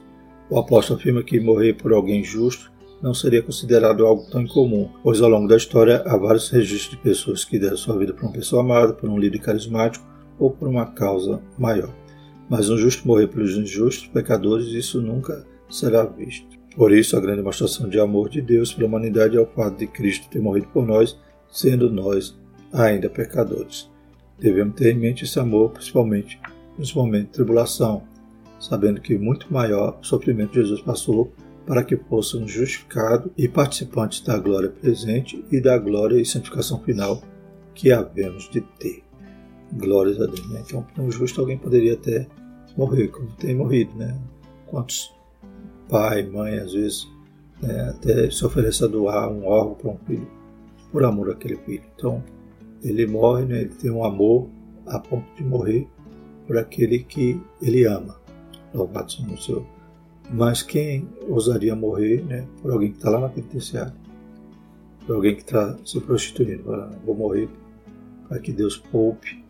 O 0.50 0.58
apóstolo 0.58 1.00
afirma 1.00 1.24
que 1.24 1.40
morrer 1.40 1.74
por 1.74 1.94
alguém 1.94 2.24
justo 2.24 2.72
não 3.02 3.14
seria 3.14 3.42
considerado 3.42 4.06
algo 4.06 4.30
tão 4.30 4.42
incomum, 4.42 4.90
pois 5.02 5.22
ao 5.22 5.30
longo 5.30 5.48
da 5.48 5.58
história 5.58 6.04
há 6.06 6.18
vários 6.18 6.50
registros 6.50 6.92
de 6.92 6.98
pessoas 6.98 7.46
que 7.46 7.58
deram 7.58 7.78
sua 7.78 7.98
vida 7.98 8.14
por 8.14 8.24
uma 8.24 8.34
pessoa 8.34 8.62
amada, 8.62 8.94
por 8.94 9.10
um 9.10 9.18
líder 9.18 9.40
carismático 9.40 10.06
ou 10.38 10.52
por 10.52 10.68
uma 10.68 10.86
causa 10.86 11.42
maior. 11.58 11.94
Mas 12.50 12.70
um 12.70 12.78
justo 12.78 13.08
morrer 13.08 13.28
pelos 13.28 13.56
injustos, 13.56 14.08
pecadores, 14.08 14.68
isso 14.68 15.02
nunca 15.02 15.46
será 15.70 16.04
visto. 16.04 16.48
Por 16.76 16.92
isso, 16.92 17.16
a 17.16 17.20
grande 17.20 17.38
demonstração 17.38 17.88
de 17.90 18.00
amor 18.00 18.30
de 18.30 18.42
Deus 18.42 18.74
pela 18.74 18.88
humanidade 18.88 19.38
é 19.38 19.40
o 19.40 19.46
fato 19.46 19.78
de 19.78 19.88
Cristo 19.88 20.30
ter 20.30 20.40
morrido 20.40 20.68
por 20.68 20.86
nós, 20.86 21.18
sendo 21.52 21.90
nós 21.90 22.38
ainda 22.72 23.10
pecadores. 23.10 23.90
Devemos 24.40 24.76
ter 24.76 24.94
em 24.94 25.00
mente 25.00 25.26
esse 25.26 25.40
amor, 25.40 25.72
principalmente 25.72 26.40
nos 26.78 26.94
momentos 26.94 27.28
de 27.28 27.34
tribulação, 27.34 28.04
sabendo 28.60 29.02
que 29.02 29.18
muito 29.18 29.52
maior 29.52 29.98
o 30.02 30.06
sofrimento 30.06 30.54
Jesus 30.54 30.82
passou 30.82 31.32
para 31.70 31.84
que 31.84 31.96
fôssemos 31.96 32.52
justificados 32.52 33.32
e 33.38 33.48
participantes 33.48 34.22
da 34.22 34.40
glória 34.40 34.72
presente 34.72 35.46
e 35.52 35.62
da 35.62 35.78
glória 35.78 36.20
e 36.20 36.26
santificação 36.26 36.80
final 36.80 37.22
que 37.76 37.92
havemos 37.92 38.50
de 38.50 38.62
ter. 38.80 39.04
Glórias 39.74 40.20
a 40.20 40.26
Deus. 40.26 40.50
Né? 40.50 40.64
Então, 40.66 40.84
um 40.98 41.12
justo, 41.12 41.40
alguém 41.40 41.60
poderia 41.60 41.94
até 41.94 42.26
morrer, 42.76 43.10
como 43.10 43.28
tem 43.34 43.54
morrido, 43.54 43.96
né? 43.96 44.20
Quantos 44.66 45.14
pai, 45.88 46.24
mãe, 46.24 46.58
às 46.58 46.74
vezes, 46.74 47.08
né, 47.62 47.90
até 47.90 48.32
se 48.32 48.44
oferece 48.44 48.84
a 48.84 48.88
doar 48.88 49.32
um 49.32 49.46
órgão 49.46 49.76
para 49.76 49.92
um 49.92 49.98
filho, 50.08 50.28
por 50.92 51.04
amor 51.04 51.30
àquele 51.30 51.58
filho. 51.58 51.84
Então, 51.96 52.24
ele 52.84 53.06
morre, 53.06 53.46
né? 53.46 53.62
ele 53.62 53.76
tem 53.76 53.92
um 53.92 54.04
amor 54.04 54.50
a 54.88 54.98
ponto 54.98 55.32
de 55.36 55.44
morrer 55.44 55.88
por 56.48 56.58
aquele 56.58 56.98
que 57.04 57.40
ele 57.62 57.86
ama. 57.86 58.20
Louvado 58.74 59.12
seja 59.12 59.32
o 59.32 59.38
Senhor. 59.38 59.79
Mas 60.32 60.62
quem 60.62 61.08
ousaria 61.28 61.76
morrer 61.76 62.24
né, 62.24 62.48
por 62.62 62.72
alguém 62.72 62.92
que 62.92 62.98
está 62.98 63.10
lá 63.10 63.20
na 63.20 63.30
penitenciária? 63.30 63.94
Por 65.06 65.16
alguém 65.16 65.36
que 65.36 65.42
está 65.42 65.78
se 65.84 66.00
prostituindo? 66.00 66.64
Vou 67.04 67.16
morrer 67.16 67.50
para 68.28 68.40
que 68.40 68.52
Deus 68.52 68.78
poupe 68.78 69.44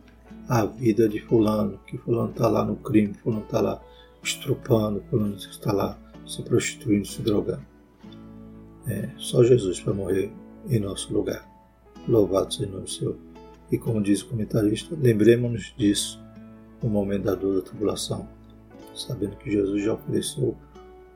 a 0.48 0.64
vida 0.64 1.08
de 1.08 1.20
fulano, 1.20 1.78
que 1.86 1.98
fulano 1.98 2.30
está 2.30 2.48
lá 2.48 2.64
no 2.64 2.76
crime, 2.76 3.12
fulano 3.14 3.42
está 3.42 3.60
lá 3.60 3.80
estrupando, 4.22 5.02
fulano 5.10 5.36
está 5.36 5.72
lá 5.72 5.98
se 6.26 6.42
prostituindo, 6.42 7.06
se 7.06 7.22
drogando. 7.22 7.64
É, 8.86 9.10
só 9.16 9.44
Jesus 9.44 9.80
para 9.80 9.92
morrer 9.92 10.32
em 10.68 10.80
nosso 10.80 11.12
lugar. 11.12 11.48
Louvado 12.08 12.52
seja 12.52 12.68
o 12.68 12.72
nome 12.72 12.84
do 12.84 12.90
Senhor. 12.90 13.16
E 13.70 13.78
como 13.78 14.02
diz 14.02 14.22
o 14.22 14.28
comentarista, 14.28 14.96
lembremos-nos 14.98 15.74
disso 15.76 16.20
no 16.82 16.88
momento 16.88 17.24
da 17.24 17.34
dor 17.34 17.56
da 17.56 17.62
tribulação, 17.62 18.28
sabendo 18.94 19.36
que 19.36 19.50
Jesus 19.50 19.84
já 19.84 19.94
ofereceu, 19.94 20.56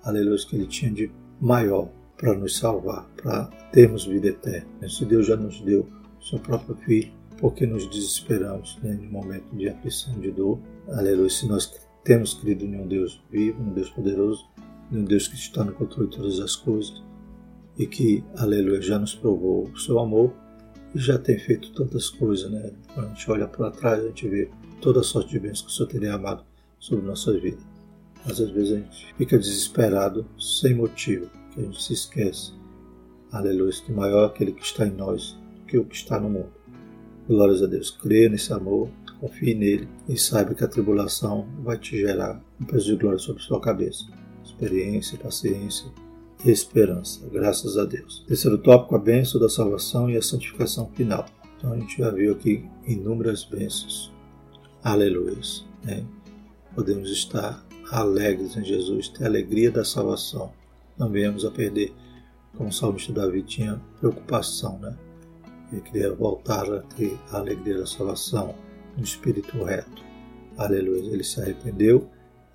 aleluia, 0.05 0.38
que 0.47 0.57
ele 0.57 0.67
tinha 0.67 0.93
de 0.93 1.11
maior 1.40 1.88
para 2.17 2.35
nos 2.35 2.57
salvar, 2.57 3.09
para 3.17 3.47
termos 3.73 4.05
vida 4.05 4.29
eterna. 4.29 4.88
Se 4.88 5.05
Deus 5.05 5.27
já 5.27 5.37
nos 5.37 5.61
deu 5.61 5.87
seu 6.21 6.38
próprio 6.38 6.77
Filho, 6.77 7.12
porque 7.38 7.67
nos 7.67 7.88
desesperamos 7.90 8.79
né, 8.83 8.95
em 8.95 9.09
momento 9.11 9.45
de 9.55 9.69
aflição, 9.69 10.19
de 10.21 10.31
dor. 10.31 10.59
Aleluia. 10.88 11.29
Se 11.29 11.47
nós 11.47 11.73
temos 12.03 12.35
crido 12.35 12.64
em 12.64 12.81
um 12.81 12.87
Deus 12.87 13.23
vivo, 13.31 13.62
um 13.62 13.73
Deus 13.73 13.90
poderoso, 13.90 14.47
em 14.93 14.99
um 14.99 15.05
Deus 15.05 15.29
que 15.29 15.35
está 15.35 15.64
no 15.64 15.73
controle 15.73 16.09
de 16.09 16.17
todas 16.17 16.40
as 16.40 16.55
coisas 16.55 17.03
e 17.79 17.87
que, 17.87 18.25
aleluia, 18.37 18.81
já 18.81 18.99
nos 18.99 19.14
provou 19.14 19.64
o 19.64 19.79
seu 19.79 19.99
amor 19.99 20.33
e 20.95 20.99
já 20.99 21.19
tem 21.19 21.38
feito 21.38 21.73
tantas 21.73 22.09
coisas, 22.09 22.51
né? 22.51 22.73
Quando 22.95 23.07
a 23.07 23.09
gente 23.09 23.31
olha 23.31 23.49
para 23.49 23.71
trás, 23.71 24.05
a 24.05 24.09
gente 24.09 24.29
vê 24.29 24.49
toda 24.81 25.01
a 25.01 25.03
sorte 25.03 25.31
de 25.31 25.40
bênçãos 25.40 25.62
que 25.62 25.69
o 25.69 25.73
Senhor 25.73 25.88
teria 25.88 26.14
amado 26.14 26.45
sobre 26.79 27.05
nossas 27.05 27.43
vidas. 27.43 27.73
Mas 28.26 28.40
às 28.40 28.50
vezes 28.50 28.72
a 28.72 28.76
gente 28.76 29.14
fica 29.14 29.38
desesperado 29.38 30.26
sem 30.38 30.74
motivo, 30.74 31.30
que 31.52 31.60
a 31.60 31.62
gente 31.64 31.82
se 31.82 31.92
esquece, 31.92 32.52
aleluia, 33.30 33.72
que 33.72 33.92
maior 33.92 34.24
é 34.24 34.26
aquele 34.26 34.52
que 34.52 34.64
está 34.64 34.87
em 34.87 34.92
nós 34.92 35.38
do 35.54 35.60
que 35.66 35.78
o 35.78 35.84
que 35.84 35.96
está 35.96 36.18
no 36.18 36.30
mundo. 36.30 36.52
Glórias 37.26 37.62
a 37.62 37.66
Deus. 37.66 37.90
Creia 37.90 38.28
nesse 38.28 38.52
amor, 38.52 38.90
confie 39.18 39.54
nele 39.54 39.88
e 40.08 40.16
saiba 40.16 40.54
que 40.54 40.62
a 40.62 40.68
tribulação 40.68 41.48
vai 41.62 41.78
te 41.78 41.98
gerar 41.98 42.42
um 42.60 42.64
peso 42.64 42.87
de 42.87 42.96
glória 42.96 43.18
sobre 43.18 43.42
sua 43.42 43.60
cabeça. 43.60 44.04
Experiência, 44.44 45.18
paciência 45.18 45.87
e 46.44 46.50
esperança. 46.50 47.26
Graças 47.32 47.78
a 47.78 47.84
Deus. 47.84 48.24
Terceiro 48.28 48.58
tópico, 48.58 48.94
a 48.94 48.98
bênção 48.98 49.40
da 49.40 49.48
salvação 49.48 50.10
e 50.10 50.16
a 50.16 50.22
santificação 50.22 50.90
final. 50.94 51.24
Então 51.56 51.72
a 51.72 51.78
gente 51.78 51.96
já 51.96 52.10
viu 52.10 52.32
aqui 52.32 52.68
inúmeras 52.87 53.44
bênçãos. 53.44 54.12
Aleluia. 54.82 55.38
Né? 55.82 56.04
Podemos 56.74 57.10
estar 57.10 57.63
alegres 57.90 58.57
em 58.57 58.64
Jesus, 58.64 59.09
ter 59.09 59.25
a 59.25 59.29
alegria 59.29 59.70
da 59.70 59.85
salvação. 59.85 60.53
Não 60.99 61.11
venhamos 61.11 61.44
a 61.44 61.51
perder, 61.51 61.92
como 62.57 62.68
o 62.68 62.73
salmista 62.73 63.12
Davi 63.12 63.42
tinha 63.42 63.81
preocupação, 63.99 64.79
né? 64.79 64.97
Ele 65.73 65.81
queria 65.81 66.14
voltar 66.14 66.70
a 66.73 66.81
ter 66.83 67.18
a 67.31 67.38
alegria 67.38 67.79
da 67.79 67.87
salvação 67.87 68.55
no 68.97 69.03
espírito 69.03 69.62
reto. 69.64 70.05
Aleluia. 70.57 71.12
Ele 71.12 71.25
se 71.25 71.40
arrependeu 71.40 72.09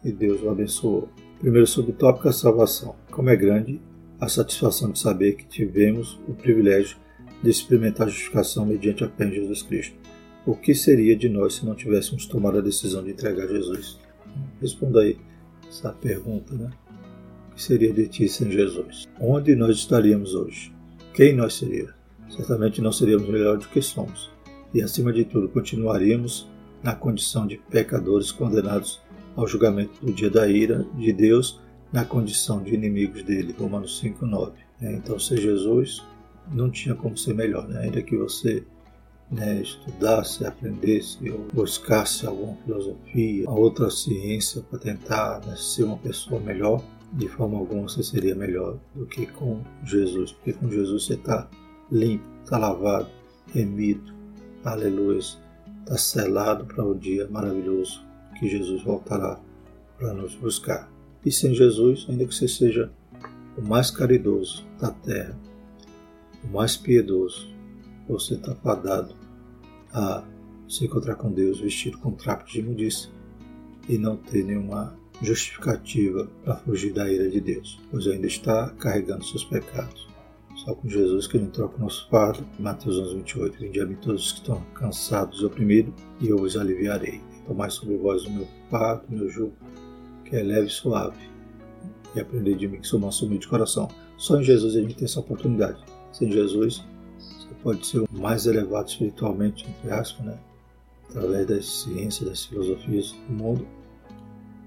e 0.03 0.11
Deus 0.11 0.41
o 0.41 0.49
abençoou. 0.49 1.09
Primeiro 1.39 1.67
subtópico, 1.67 2.29
a 2.29 2.33
salvação. 2.33 2.95
Como 3.11 3.29
é 3.29 3.35
grande 3.35 3.81
a 4.19 4.27
satisfação 4.27 4.91
de 4.91 4.99
saber 4.99 5.33
que 5.33 5.45
tivemos 5.47 6.19
o 6.27 6.33
privilégio 6.33 6.97
de 7.41 7.49
experimentar 7.49 8.07
a 8.07 8.09
justificação 8.09 8.65
mediante 8.65 9.03
a 9.03 9.09
fé 9.09 9.25
em 9.25 9.33
Jesus 9.33 9.61
Cristo. 9.61 9.95
O 10.45 10.55
que 10.55 10.73
seria 10.73 11.15
de 11.15 11.29
nós 11.29 11.55
se 11.55 11.65
não 11.65 11.75
tivéssemos 11.75 12.25
tomado 12.25 12.57
a 12.57 12.61
decisão 12.61 13.03
de 13.03 13.11
entregar 13.11 13.47
Jesus? 13.47 13.99
Responda 14.61 15.01
aí 15.01 15.17
essa 15.67 15.91
pergunta, 15.91 16.53
né? 16.55 16.69
O 17.51 17.55
que 17.55 17.61
seria 17.61 17.93
de 17.93 18.07
ti 18.07 18.27
sem 18.27 18.51
Jesus? 18.51 19.07
Onde 19.19 19.55
nós 19.55 19.77
estaríamos 19.77 20.33
hoje? 20.33 20.73
Quem 21.13 21.35
nós 21.35 21.55
seríamos? 21.55 21.99
certamente 22.29 22.81
não 22.81 22.91
seríamos 22.91 23.27
melhor 23.27 23.57
do 23.57 23.67
que 23.67 23.81
somos, 23.81 24.29
e 24.73 24.81
acima 24.81 25.11
de 25.11 25.25
tudo 25.25 25.49
continuaríamos 25.49 26.47
na 26.83 26.95
condição 26.95 27.45
de 27.45 27.57
pecadores 27.57 28.31
condenados 28.31 29.01
ao 29.35 29.47
julgamento 29.47 30.05
do 30.05 30.13
dia 30.13 30.29
da 30.29 30.47
ira 30.47 30.85
de 30.95 31.11
Deus, 31.11 31.59
na 31.91 32.05
condição 32.05 32.61
de 32.61 32.73
inimigos 32.73 33.23
dele. 33.23 33.55
Romanos 33.57 33.99
5:9. 33.99 34.53
É, 34.81 34.93
então, 34.93 35.19
ser 35.19 35.37
Jesus 35.37 36.05
não 36.51 36.69
tinha 36.69 36.95
como 36.95 37.17
ser 37.17 37.33
melhor, 37.33 37.67
né? 37.67 37.81
ainda 37.81 38.01
que 38.01 38.15
você 38.15 38.63
né, 39.31 39.61
estudasse, 39.61 40.45
aprendesse 40.45 41.29
ou 41.29 41.45
buscasse 41.53 42.25
alguma 42.25 42.55
filosofia, 42.63 43.49
outra 43.49 43.89
ciência 43.89 44.61
para 44.63 44.79
tentar 44.79 45.45
né, 45.45 45.55
ser 45.55 45.83
uma 45.83 45.97
pessoa 45.97 46.41
melhor, 46.41 46.83
de 47.13 47.27
forma 47.27 47.57
alguma 47.57 47.83
você 47.83 48.03
seria 48.03 48.35
melhor 48.35 48.77
do 48.95 49.05
que 49.05 49.25
com 49.25 49.61
Jesus, 49.83 50.31
porque 50.31 50.53
com 50.53 50.69
Jesus 50.69 51.05
você 51.05 51.13
está 51.13 51.47
limpo, 51.91 52.25
está 52.43 52.57
lavado, 52.57 53.09
remido, 53.53 54.13
aleluia, 54.63 55.19
está 55.19 55.97
selado 55.97 56.65
para 56.65 56.83
o 56.83 56.95
dia 56.95 57.27
maravilhoso 57.29 58.03
que 58.39 58.47
Jesus 58.47 58.83
voltará 58.83 59.39
para 59.97 60.13
nos 60.13 60.35
buscar. 60.35 60.89
E 61.25 61.31
sem 61.31 61.53
Jesus, 61.53 62.05
ainda 62.09 62.25
que 62.25 62.33
você 62.33 62.47
seja 62.47 62.91
o 63.57 63.61
mais 63.61 63.91
caridoso 63.91 64.65
da 64.79 64.91
terra, 64.91 65.37
o 66.43 66.47
mais 66.47 66.77
piedoso, 66.77 67.49
você 68.07 68.35
está 68.35 68.55
fadado 68.55 69.18
a 69.93 70.23
se 70.67 70.85
encontrar 70.85 71.15
com 71.15 71.31
Deus 71.31 71.59
vestido 71.59 71.97
com 71.97 72.11
trapos 72.11 72.51
de 72.51 72.59
imundícia 72.59 73.09
e 73.87 73.97
não 73.97 74.17
ter 74.17 74.43
nenhuma 74.43 74.97
justificativa 75.21 76.29
para 76.43 76.55
fugir 76.57 76.93
da 76.93 77.11
ira 77.11 77.29
de 77.29 77.41
Deus, 77.41 77.79
pois 77.89 78.07
ainda 78.07 78.27
está 78.27 78.69
carregando 78.79 79.25
seus 79.25 79.43
pecados. 79.43 80.07
Só 80.55 80.73
com 80.75 80.89
Jesus 80.89 81.25
que 81.25 81.37
ele 81.37 81.47
troca 81.47 81.77
o 81.77 81.79
nosso 81.79 82.07
fardo. 82.09 82.45
Mateus 82.59 82.97
11, 82.97 83.15
28. 83.15 83.59
Vinde 83.59 83.79
a 83.79 83.85
mim 83.85 83.95
todos 83.95 84.25
os 84.25 84.31
que 84.33 84.39
estão 84.39 84.61
cansados 84.73 85.41
e 85.41 85.45
oprimidos, 85.45 85.93
e 86.19 86.27
eu 86.27 86.37
vos 86.37 86.57
aliviarei. 86.57 87.21
Tomai 87.47 87.69
sobre 87.69 87.95
vós 87.97 88.25
o 88.25 88.31
meu 88.31 88.47
fardo, 88.69 89.05
o 89.09 89.13
meu 89.13 89.29
jugo, 89.29 89.53
que 90.25 90.35
é 90.35 90.43
leve 90.43 90.67
e 90.67 90.69
suave. 90.69 91.29
e 92.15 92.19
aprender 92.19 92.55
de 92.55 92.67
mim 92.67 92.81
que 92.81 92.87
sou 92.87 92.99
manso 92.99 93.27
de 93.27 93.47
coração. 93.47 93.87
Só 94.17 94.39
em 94.39 94.43
Jesus 94.43 94.75
a 94.75 94.81
gente 94.81 94.95
tem 94.95 95.05
essa 95.05 95.19
oportunidade. 95.19 95.79
Sem 96.11 96.31
Jesus, 96.31 96.83
pode 97.63 97.85
ser 97.85 97.99
o 97.99 98.07
mais 98.11 98.45
elevado 98.45 98.89
espiritualmente, 98.89 99.67
entre 99.67 99.91
aspas, 99.91 100.25
né? 100.25 100.37
através 101.09 101.47
das 101.47 101.65
ciências, 101.65 102.29
das 102.29 102.45
filosofias 102.45 103.15
do 103.27 103.33
mundo, 103.33 103.67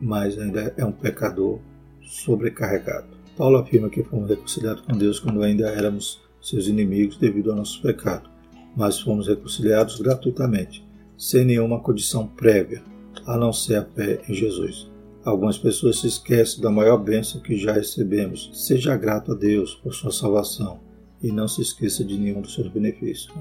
mas 0.01 0.39
ainda 0.39 0.75
é 0.77 0.85
um 0.85 0.93
pecador 0.93 1.59
sobrecarregado. 2.03 3.07
Paulo 3.37 3.59
afirma 3.59 3.89
que 3.89 4.03
fomos 4.03 4.29
reconciliados 4.29 4.83
com 4.83 4.97
Deus 4.97 5.21
quando 5.21 5.43
ainda 5.43 5.69
éramos 5.69 6.21
seus 6.41 6.67
inimigos 6.67 7.17
devido 7.17 7.51
ao 7.51 7.57
nosso 7.57 7.81
pecado, 7.81 8.29
mas 8.77 9.01
fomos 9.01 9.29
reconciliados 9.29 10.01
gratuitamente, 10.01 10.85
sem 11.17 11.45
nenhuma 11.45 11.81
condição 11.81 12.27
prévia, 12.27 12.83
a 13.27 13.37
não 13.37 13.53
ser 13.53 13.77
a 13.77 13.85
fé 13.85 14.21
em 14.29 14.35
Jesus. 14.35 14.91
Algumas 15.25 15.57
pessoas 15.57 16.01
se 16.01 16.09
esquecem 16.09 16.61
da 16.61 16.71
maior 16.71 16.99
bênção 16.99 17.41
que 17.41 17.57
já 17.57 17.73
recebemos. 17.73 18.51
Seja 18.55 18.97
grato 18.97 19.31
a 19.31 19.35
Deus 19.37 19.77
por 19.77 19.95
sua 19.95 20.11
salvação 20.11 20.81
e 21.23 21.31
não 21.31 21.47
se 21.47 21.63
esqueça 21.63 22.05
de 22.05 22.19
nenhum 22.19 22.41
dos 22.41 22.55
seus 22.55 22.69
benefícios. 22.69 23.33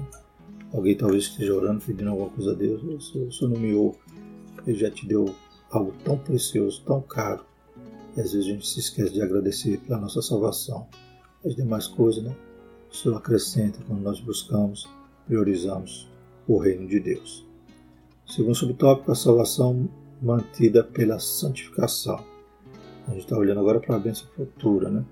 Alguém 0.72 0.96
talvez 0.96 1.24
esteja 1.24 1.54
orando, 1.54 1.84
pedindo 1.84 2.10
alguma 2.10 2.30
coisa 2.30 2.52
a 2.52 2.54
Deus, 2.54 2.82
o 3.14 3.30
Senhor 3.32 3.50
não 3.50 3.60
me 3.60 3.74
ouve, 3.74 3.98
Ele 4.66 4.78
já 4.78 4.90
te 4.90 5.06
deu 5.06 5.34
algo 5.70 5.92
tão 6.04 6.16
precioso, 6.16 6.82
tão 6.84 7.00
caro, 7.02 7.44
e 8.16 8.20
às 8.20 8.32
vezes 8.32 8.48
a 8.48 8.52
gente 8.52 8.66
se 8.66 8.80
esquece 8.80 9.12
de 9.12 9.22
agradecer 9.22 9.78
pela 9.80 9.98
nossa 9.98 10.22
salvação. 10.22 10.86
As 11.44 11.56
demais 11.56 11.88
coisas, 11.88 12.22
né? 12.22 12.34
O 12.90 12.94
Senhor 12.94 13.16
acrescenta 13.16 13.80
quando 13.86 14.00
nós 14.00 14.20
buscamos, 14.20 14.88
priorizamos 15.26 16.08
o 16.46 16.58
reino 16.58 16.86
de 16.86 17.00
Deus. 17.00 17.46
Segundo 18.26 18.54
subtópico, 18.54 19.10
a 19.10 19.14
salvação 19.14 19.88
mantida 20.20 20.84
pela 20.84 21.18
santificação. 21.18 22.24
A 23.08 23.10
gente 23.10 23.24
está 23.24 23.36
olhando 23.36 23.60
agora 23.60 23.80
para 23.80 23.96
a 23.96 23.98
bênção 23.98 24.28
futura, 24.36 24.88
né? 24.88 25.04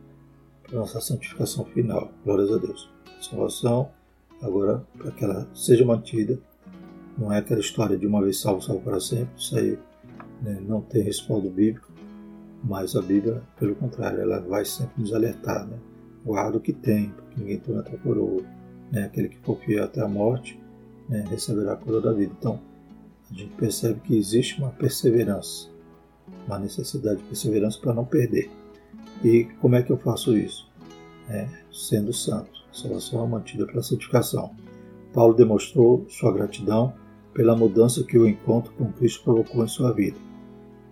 A 0.73 0.77
nossa 0.77 1.01
santificação 1.01 1.65
final. 1.67 2.11
Glórias 2.25 2.53
a 2.53 2.59
Deus. 2.59 2.89
Salvação 3.21 3.91
Agora, 4.43 4.83
para 4.97 5.11
que 5.11 5.23
ela 5.23 5.47
seja 5.55 5.85
mantida, 5.85 6.39
não 7.19 7.31
é 7.31 7.39
aquela 7.39 7.61
história 7.61 7.97
de 7.97 8.07
uma 8.07 8.23
vez 8.23 8.41
salvo, 8.41 8.63
salvo 8.63 8.83
para 8.83 8.99
sempre, 8.99 9.29
isso 9.37 9.57
aí 9.57 9.79
né, 10.41 10.59
não 10.67 10.81
tem 10.81 11.03
respaldo 11.03 11.51
bíblico, 11.51 11.93
mas 12.65 12.97
a 12.97 13.03
Bíblia, 13.03 13.43
pelo 13.59 13.75
contrário, 13.75 14.21
ela 14.21 14.41
vai 14.41 14.65
sempre 14.65 15.01
nos 15.01 15.13
alertar, 15.13 15.67
né? 15.67 15.79
guarda 16.25 16.57
o 16.57 16.61
que 16.61 16.73
tem, 16.73 17.11
porque 17.11 17.41
ninguém 17.41 17.59
toma 17.59 17.81
a 17.81 17.99
coroa. 17.99 18.43
Né? 18.91 19.05
Aquele 19.05 19.29
que 19.29 19.39
for 19.39 19.59
fiel 19.59 19.85
até 19.85 20.01
a 20.01 20.09
morte 20.09 20.61
né, 21.09 21.25
receberá 21.29 21.75
a 21.75 21.77
coroa 21.77 22.01
da 22.01 22.13
vida. 22.13 22.33
Então, 22.39 22.61
a 23.31 23.35
gente 23.35 23.53
percebe 23.55 24.01
que 24.01 24.17
existe 24.17 24.59
uma 24.59 24.71
perseverança, 24.71 25.69
uma 26.47 26.59
necessidade 26.59 27.19
de 27.19 27.25
perseverança 27.25 27.79
para 27.81 27.95
não 27.95 28.05
perder. 28.05 28.51
E 29.25 29.45
como 29.61 29.77
é 29.77 29.83
que 29.83 29.91
eu 29.91 29.99
faço 29.99 30.37
isso? 30.37 30.69
É, 31.29 31.47
sendo 31.71 32.13
santo 32.13 32.61
salvação 32.73 33.27
mantida 33.27 33.67
pela 33.67 33.83
santificação. 33.83 34.51
Paulo 35.13 35.35
demonstrou 35.35 36.07
sua 36.09 36.33
gratidão 36.33 36.93
pela 37.35 37.57
mudança 37.57 38.05
que 38.05 38.19
o 38.19 38.29
encontro 38.29 38.73
com 38.75 38.93
Cristo 38.93 39.25
provocou 39.25 39.65
em 39.65 39.69
sua 39.69 39.93
vida. 39.93 40.17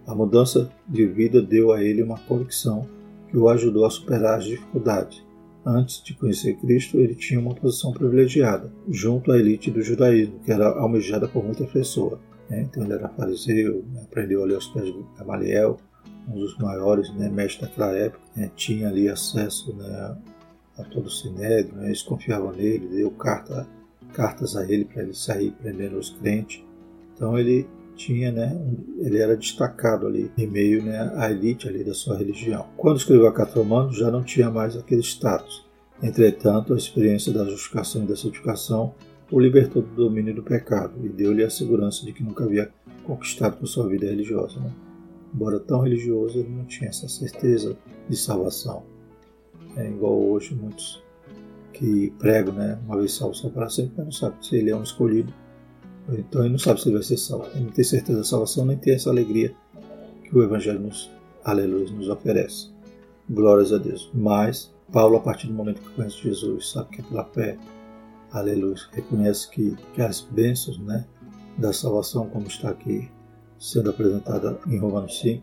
A 0.06 0.14
mudança 0.14 0.70
de 0.86 1.06
vida 1.06 1.42
deu 1.42 1.72
a 1.72 1.82
ele 1.82 2.02
uma 2.02 2.18
convicção 2.18 2.86
que 3.28 3.36
o 3.36 3.48
ajudou 3.48 3.84
a 3.84 3.90
superar 3.90 4.38
as 4.38 4.44
dificuldades. 4.44 5.22
Antes 5.64 6.02
de 6.02 6.14
conhecer 6.14 6.56
Cristo, 6.56 6.98
ele 6.98 7.14
tinha 7.14 7.38
uma 7.38 7.54
posição 7.54 7.92
privilegiada, 7.92 8.72
junto 8.88 9.30
à 9.30 9.38
elite 9.38 9.70
do 9.70 9.82
judaísmo, 9.82 10.38
que 10.40 10.50
era 10.50 10.66
almejada 10.66 11.28
por 11.28 11.44
muita 11.44 11.64
pessoa. 11.64 12.18
Né? 12.48 12.62
Então 12.62 12.84
ele 12.84 12.94
era 12.94 13.08
fariseu, 13.10 13.84
aprendeu 14.02 14.42
ali 14.42 14.54
aos 14.54 14.68
pés 14.68 14.86
de 14.86 15.04
Gamaliel, 15.18 15.76
um 16.28 16.38
dos 16.38 16.56
maiores 16.58 17.12
né, 17.14 17.28
mestres 17.28 17.68
daquela 17.68 17.92
época, 17.96 18.22
né? 18.36 18.50
tinha 18.54 18.88
ali 18.88 19.08
acesso 19.08 19.74
né, 19.74 20.16
a 20.76 20.84
todo 20.84 21.06
o 21.06 21.10
Sinédrio, 21.10 21.74
né? 21.76 21.86
eles 21.86 22.02
confiavam 22.02 22.52
nele, 22.52 22.86
deu 22.88 23.10
carta, 23.10 23.66
cartas 24.12 24.56
a 24.56 24.70
ele 24.70 24.84
para 24.84 25.02
ele 25.02 25.14
sair 25.14 25.50
prendendo 25.52 25.98
os 25.98 26.10
crentes. 26.10 26.62
Então 27.14 27.38
ele 27.38 27.66
tinha, 27.96 28.30
né, 28.30 28.56
ele 28.98 29.18
era 29.18 29.36
destacado 29.36 30.06
ali 30.06 30.30
em 30.38 30.46
meio 30.46 30.84
né, 30.84 31.12
à 31.16 31.30
elite 31.30 31.68
ali 31.68 31.82
da 31.82 31.94
sua 31.94 32.16
religião. 32.16 32.66
Quando 32.76 32.98
escreveu 32.98 33.26
a 33.26 33.32
Carta 33.32 33.60
já 33.90 34.10
não 34.10 34.22
tinha 34.22 34.50
mais 34.50 34.76
aquele 34.76 35.02
status. 35.02 35.66
Entretanto, 36.00 36.74
a 36.74 36.76
experiência 36.76 37.32
da 37.32 37.44
justificação 37.44 38.04
e 38.04 38.06
da 38.06 38.14
santificação 38.14 38.94
o 39.30 39.38
libertou 39.38 39.82
do 39.82 39.94
domínio 39.94 40.34
do 40.34 40.42
pecado 40.42 40.94
e 41.04 41.08
deu-lhe 41.08 41.44
a 41.44 41.50
segurança 41.50 42.06
de 42.06 42.12
que 42.12 42.22
nunca 42.22 42.44
havia 42.44 42.70
conquistado 43.04 43.58
por 43.58 43.66
sua 43.66 43.88
vida 43.88 44.06
religiosa. 44.06 44.58
Né? 44.60 44.70
Embora 45.34 45.60
tão 45.60 45.80
religioso, 45.80 46.38
ele 46.38 46.48
não 46.48 46.64
tinha 46.64 46.88
essa 46.88 47.08
certeza 47.08 47.76
de 48.08 48.16
salvação 48.16 48.82
é 49.78 49.88
igual 49.88 50.18
hoje 50.20 50.54
muitos 50.54 51.02
que 51.72 52.10
pregam, 52.18 52.54
né? 52.54 52.78
Uma 52.84 52.96
vez 52.98 53.12
salvo, 53.12 53.34
só 53.34 53.48
para 53.48 53.70
sempre, 53.70 53.94
mas 53.96 54.06
não 54.06 54.12
sabe 54.12 54.44
se 54.44 54.56
ele 54.56 54.70
é 54.70 54.76
um 54.76 54.82
escolhido. 54.82 55.32
Então 56.08 56.42
ele 56.42 56.50
não 56.50 56.58
sabe 56.58 56.80
se 56.80 56.88
ele 56.88 56.96
vai 56.96 57.04
ser 57.04 57.16
salvo. 57.16 57.46
Ele 57.54 57.66
não 57.66 57.70
tem 57.70 57.84
certeza 57.84 58.18
da 58.18 58.24
salvação, 58.24 58.64
nem 58.64 58.76
tem 58.76 58.94
essa 58.94 59.10
alegria 59.10 59.54
que 60.24 60.36
o 60.36 60.42
Evangelho 60.42 60.80
nos, 60.80 61.10
aleluia, 61.44 61.90
nos 61.92 62.08
oferece. 62.08 62.70
Glórias 63.30 63.72
a 63.72 63.78
Deus. 63.78 64.10
Mas 64.12 64.74
Paulo, 64.92 65.16
a 65.16 65.20
partir 65.20 65.46
do 65.46 65.54
momento 65.54 65.80
que 65.80 65.90
conhece 65.90 66.16
Jesus, 66.22 66.70
sabe 66.70 66.88
que 66.90 67.00
é 67.02 67.04
pela 67.04 67.24
fé, 67.26 67.56
aleluia, 68.32 68.76
reconhece 68.92 69.48
que, 69.50 69.76
que 69.94 70.02
as 70.02 70.22
bênçãos 70.22 70.78
né, 70.80 71.06
da 71.58 71.72
salvação, 71.72 72.28
como 72.30 72.46
está 72.46 72.70
aqui 72.70 73.08
sendo 73.58 73.90
apresentada 73.90 74.58
em 74.66 74.78
Romanos 74.78 75.18
5, 75.20 75.42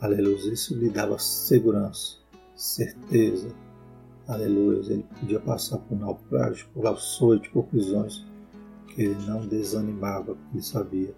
aleluia, 0.00 0.52
isso 0.52 0.74
lhe 0.74 0.90
dava 0.90 1.18
segurança 1.18 2.20
certeza, 2.60 3.48
aleluia, 4.28 4.92
ele 4.92 5.04
podia 5.18 5.40
passar 5.40 5.78
por 5.78 5.98
naufrágio, 5.98 6.66
por 6.74 6.86
açoite, 6.86 7.48
por 7.48 7.64
prisões, 7.64 8.24
que 8.88 9.00
ele 9.00 9.16
não 9.26 9.46
desanimava, 9.46 10.34
porque 10.34 10.56
ele 10.56 10.62
sabia, 10.62 11.14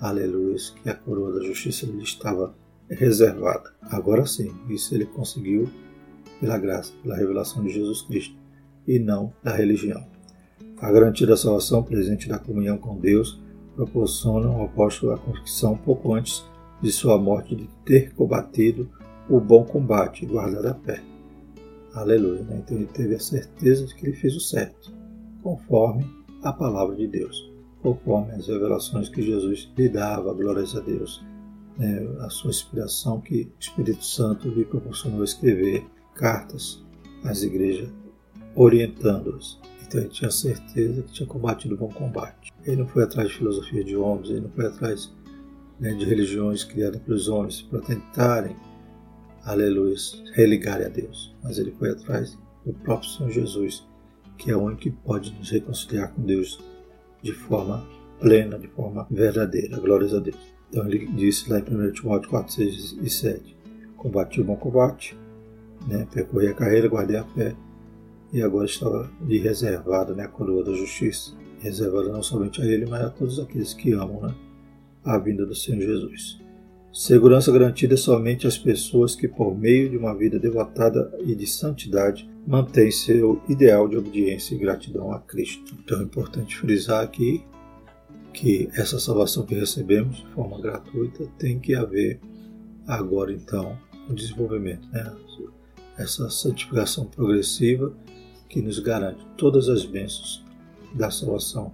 aleluia, 0.00 0.56
que 0.80 0.88
a 0.88 0.94
coroa 0.94 1.32
da 1.32 1.44
justiça 1.44 1.84
lhe 1.84 2.02
estava 2.02 2.54
reservada. 2.88 3.74
Agora 3.82 4.24
sim, 4.24 4.54
isso 4.68 4.94
ele 4.94 5.06
conseguiu 5.06 5.68
pela 6.38 6.56
graça, 6.58 6.92
pela 7.02 7.16
revelação 7.16 7.64
de 7.64 7.70
Jesus 7.70 8.02
Cristo, 8.02 8.36
e 8.86 9.00
não 9.00 9.32
da 9.42 9.54
religião. 9.54 10.06
A 10.80 10.92
garantia 10.92 11.26
da 11.26 11.36
salvação, 11.36 11.82
presente 11.82 12.28
da 12.28 12.38
comunhão 12.38 12.78
com 12.78 12.96
Deus, 12.96 13.40
proporciona 13.78 14.48
ao 14.48 14.64
apóstolo 14.64 15.12
a 15.12 15.18
convicção 15.18 15.76
pouco 15.76 16.12
antes 16.12 16.44
de 16.82 16.90
sua 16.90 17.16
morte 17.16 17.54
de 17.54 17.68
ter 17.84 18.12
combatido 18.12 18.90
o 19.30 19.38
bom 19.38 19.64
combate 19.64 20.24
e 20.24 20.26
guardar 20.26 20.66
a 20.66 20.74
fé. 20.74 21.00
Aleluia. 21.94 22.42
Né? 22.42 22.60
Então 22.64 22.76
ele 22.76 22.86
teve 22.86 23.14
a 23.14 23.20
certeza 23.20 23.86
de 23.86 23.94
que 23.94 24.04
ele 24.04 24.16
fez 24.16 24.34
o 24.34 24.40
certo, 24.40 24.92
conforme 25.44 26.04
a 26.42 26.52
palavra 26.52 26.96
de 26.96 27.06
Deus, 27.06 27.48
conforme 27.80 28.32
as 28.32 28.48
revelações 28.48 29.08
que 29.08 29.22
Jesus 29.22 29.70
lhe 29.76 29.88
dava, 29.88 30.34
glórias 30.34 30.74
a 30.74 30.80
Deus, 30.80 31.24
né? 31.76 32.04
a 32.20 32.30
sua 32.30 32.50
inspiração 32.50 33.20
que 33.20 33.42
o 33.42 33.60
Espírito 33.60 34.04
Santo 34.04 34.48
lhe 34.48 34.64
proporcionou 34.64 35.22
escrever 35.22 35.86
cartas 36.16 36.84
às 37.22 37.44
igrejas, 37.44 37.90
orientando-as. 38.56 39.60
Então 39.88 40.02
ele 40.02 40.10
tinha 40.10 40.30
certeza 40.30 41.02
que 41.02 41.12
tinha 41.12 41.26
combatido 41.26 41.74
o 41.74 41.78
bom 41.78 41.88
combate. 41.88 42.52
Ele 42.64 42.76
não 42.76 42.86
foi 42.86 43.04
atrás 43.04 43.28
de 43.28 43.34
filosofia 43.34 43.82
de 43.82 43.96
homens, 43.96 44.28
ele 44.28 44.42
não 44.42 44.50
foi 44.50 44.66
atrás 44.66 45.10
né, 45.80 45.94
de 45.94 46.04
religiões 46.04 46.62
criadas 46.62 47.00
pelos 47.00 47.26
homens 47.28 47.62
para 47.62 47.80
tentarem 47.80 48.54
aleluia, 49.44 49.96
religar 50.34 50.82
a 50.82 50.88
Deus. 50.88 51.34
Mas 51.42 51.58
ele 51.58 51.72
foi 51.78 51.90
atrás 51.90 52.36
do 52.66 52.74
próprio 52.74 53.08
Senhor 53.08 53.30
Jesus, 53.30 53.86
que 54.36 54.50
é 54.50 54.56
o 54.56 54.60
único 54.60 54.82
que 54.82 54.90
pode 54.90 55.32
nos 55.32 55.50
reconciliar 55.50 56.12
com 56.12 56.22
Deus 56.22 56.62
de 57.22 57.32
forma 57.32 57.88
plena, 58.20 58.58
de 58.58 58.68
forma 58.68 59.06
verdadeira. 59.10 59.78
Glórias 59.78 60.12
a 60.12 60.18
Deus. 60.18 60.36
Então 60.68 60.86
ele 60.86 61.06
disse 61.06 61.50
lá 61.50 61.60
em 61.60 61.62
1 61.62 61.92
Timóteo 61.92 62.28
4, 62.28 62.52
6 62.52 62.96
e 63.00 63.08
7: 63.08 63.56
Combati 63.96 64.42
o 64.42 64.44
bom 64.44 64.56
combate, 64.56 65.16
né, 65.86 66.06
percorri 66.12 66.48
a 66.48 66.54
carreira, 66.54 66.88
guardei 66.88 67.16
a 67.16 67.24
fé, 67.24 67.56
e 68.32 68.42
agora 68.42 68.66
estava 68.66 69.10
lhe 69.26 69.38
reservada 69.38 70.14
né, 70.14 70.24
a 70.24 70.28
coroa 70.28 70.64
da 70.64 70.72
justiça. 70.72 71.32
Reservada 71.60 72.12
não 72.12 72.22
somente 72.22 72.60
a 72.60 72.64
ele, 72.64 72.86
mas 72.86 73.02
a 73.02 73.10
todos 73.10 73.38
aqueles 73.38 73.74
que 73.74 73.92
amam 73.92 74.20
né, 74.22 74.34
a 75.04 75.18
vinda 75.18 75.44
do 75.46 75.54
Senhor 75.54 75.80
Jesus. 75.80 76.38
Segurança 76.92 77.52
garantida 77.52 77.96
somente 77.96 78.46
às 78.46 78.58
pessoas 78.58 79.14
que, 79.14 79.28
por 79.28 79.56
meio 79.56 79.90
de 79.90 79.96
uma 79.96 80.14
vida 80.14 80.38
devotada 80.38 81.12
e 81.20 81.34
de 81.34 81.46
santidade, 81.46 82.28
mantêm 82.46 82.90
seu 82.90 83.40
ideal 83.48 83.88
de 83.88 83.96
obediência 83.96 84.54
e 84.54 84.58
gratidão 84.58 85.12
a 85.12 85.20
Cristo. 85.20 85.74
Então 85.84 86.00
é 86.00 86.02
importante 86.02 86.56
frisar 86.56 87.02
aqui 87.02 87.44
que 88.32 88.68
essa 88.72 88.98
salvação 88.98 89.44
que 89.44 89.54
recebemos 89.54 90.18
de 90.18 90.26
forma 90.28 90.60
gratuita 90.60 91.26
tem 91.38 91.58
que 91.58 91.74
haver 91.74 92.20
agora 92.86 93.32
então 93.32 93.76
o 94.08 94.12
um 94.12 94.14
desenvolvimento, 94.14 94.88
né? 94.90 95.14
essa 95.98 96.30
santificação 96.30 97.04
progressiva 97.04 97.92
que 98.48 98.62
nos 98.62 98.78
garante 98.78 99.24
todas 99.36 99.68
as 99.68 99.84
bênçãos 99.84 100.44
da 100.94 101.10
salvação 101.10 101.72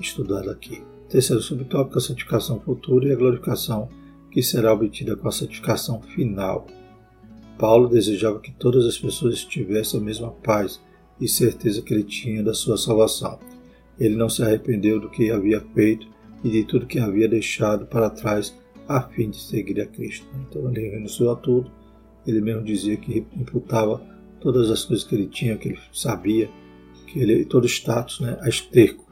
estudada 0.00 0.50
aqui. 0.50 0.82
Terceiro 1.08 1.42
subtópico, 1.42 1.98
a 1.98 2.00
santificação 2.00 2.60
futura 2.60 3.08
e 3.08 3.12
a 3.12 3.16
glorificação 3.16 3.88
que 4.30 4.42
será 4.42 4.72
obtida 4.72 5.16
com 5.16 5.28
a 5.28 5.32
santificação 5.32 6.00
final. 6.02 6.66
Paulo 7.58 7.88
desejava 7.88 8.40
que 8.40 8.52
todas 8.52 8.84
as 8.86 8.98
pessoas 8.98 9.44
tivessem 9.44 10.00
a 10.00 10.02
mesma 10.02 10.30
paz 10.30 10.80
e 11.20 11.26
certeza 11.26 11.82
que 11.82 11.92
ele 11.92 12.04
tinha 12.04 12.42
da 12.42 12.54
sua 12.54 12.76
salvação. 12.76 13.38
Ele 13.98 14.14
não 14.14 14.28
se 14.28 14.42
arrependeu 14.42 15.00
do 15.00 15.10
que 15.10 15.30
havia 15.30 15.60
feito 15.74 16.06
e 16.44 16.50
de 16.50 16.64
tudo 16.64 16.86
que 16.86 17.00
havia 17.00 17.28
deixado 17.28 17.86
para 17.86 18.10
trás 18.10 18.54
a 18.86 19.02
fim 19.02 19.30
de 19.30 19.40
seguir 19.40 19.80
a 19.80 19.86
Cristo. 19.86 20.26
Então 20.48 20.70
ele 20.70 20.88
renunciou 20.88 21.32
a 21.32 21.36
tudo. 21.36 21.70
Ele 22.26 22.40
mesmo 22.40 22.62
dizia 22.62 22.96
que 22.96 23.26
imputava 23.36 24.00
todas 24.40 24.70
as 24.70 24.84
coisas 24.84 25.04
que 25.04 25.14
ele 25.14 25.26
tinha, 25.26 25.56
que 25.56 25.68
ele 25.68 25.78
sabia, 25.92 26.48
que 27.06 27.18
ele 27.18 27.44
todo 27.44 27.66
status, 27.66 28.20
né, 28.20 28.38
esterco 28.46 29.04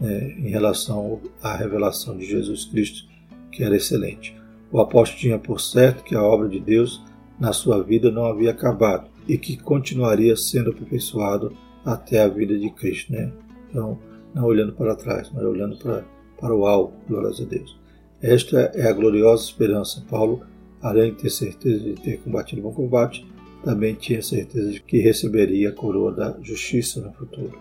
né, 0.00 0.34
em 0.38 0.48
relação 0.48 1.20
à 1.42 1.56
revelação 1.56 2.16
de 2.16 2.26
Jesus 2.26 2.64
Cristo, 2.64 3.08
que 3.52 3.62
era 3.62 3.76
excelente. 3.76 4.36
O 4.70 4.80
apóstolo 4.80 5.20
tinha 5.20 5.38
por 5.38 5.60
certo 5.60 6.02
que 6.02 6.14
a 6.14 6.22
obra 6.22 6.48
de 6.48 6.60
Deus 6.60 7.02
na 7.38 7.52
sua 7.52 7.82
vida 7.82 8.10
não 8.10 8.24
havia 8.24 8.50
acabado 8.50 9.08
e 9.28 9.36
que 9.38 9.56
continuaria 9.56 10.36
sendo 10.36 10.70
aperfeiçoado 10.70 11.56
até 11.84 12.22
a 12.22 12.28
vida 12.28 12.58
de 12.58 12.70
Cristo. 12.70 13.12
Né? 13.12 13.32
Então, 13.68 13.98
não 14.34 14.44
olhando 14.44 14.72
para 14.72 14.94
trás, 14.94 15.30
mas 15.32 15.44
olhando 15.44 15.76
para, 15.76 16.04
para 16.40 16.54
o 16.54 16.66
alto, 16.66 16.94
glórias 17.08 17.40
a 17.40 17.44
Deus. 17.44 17.78
Esta 18.20 18.72
é 18.74 18.88
a 18.88 18.92
gloriosa 18.92 19.44
esperança. 19.44 20.04
Paulo, 20.08 20.42
além 20.82 21.12
de 21.12 21.22
ter 21.22 21.30
certeza 21.30 21.84
de 21.84 21.94
ter 21.94 22.18
combatido 22.18 22.60
o 22.60 22.64
bom 22.64 22.72
combate, 22.72 23.26
também 23.66 23.96
tinha 23.96 24.22
certeza 24.22 24.70
de 24.70 24.80
que 24.80 24.98
receberia 24.98 25.70
a 25.70 25.72
coroa 25.72 26.12
da 26.12 26.38
justiça 26.40 27.00
no 27.00 27.12
futuro. 27.12 27.60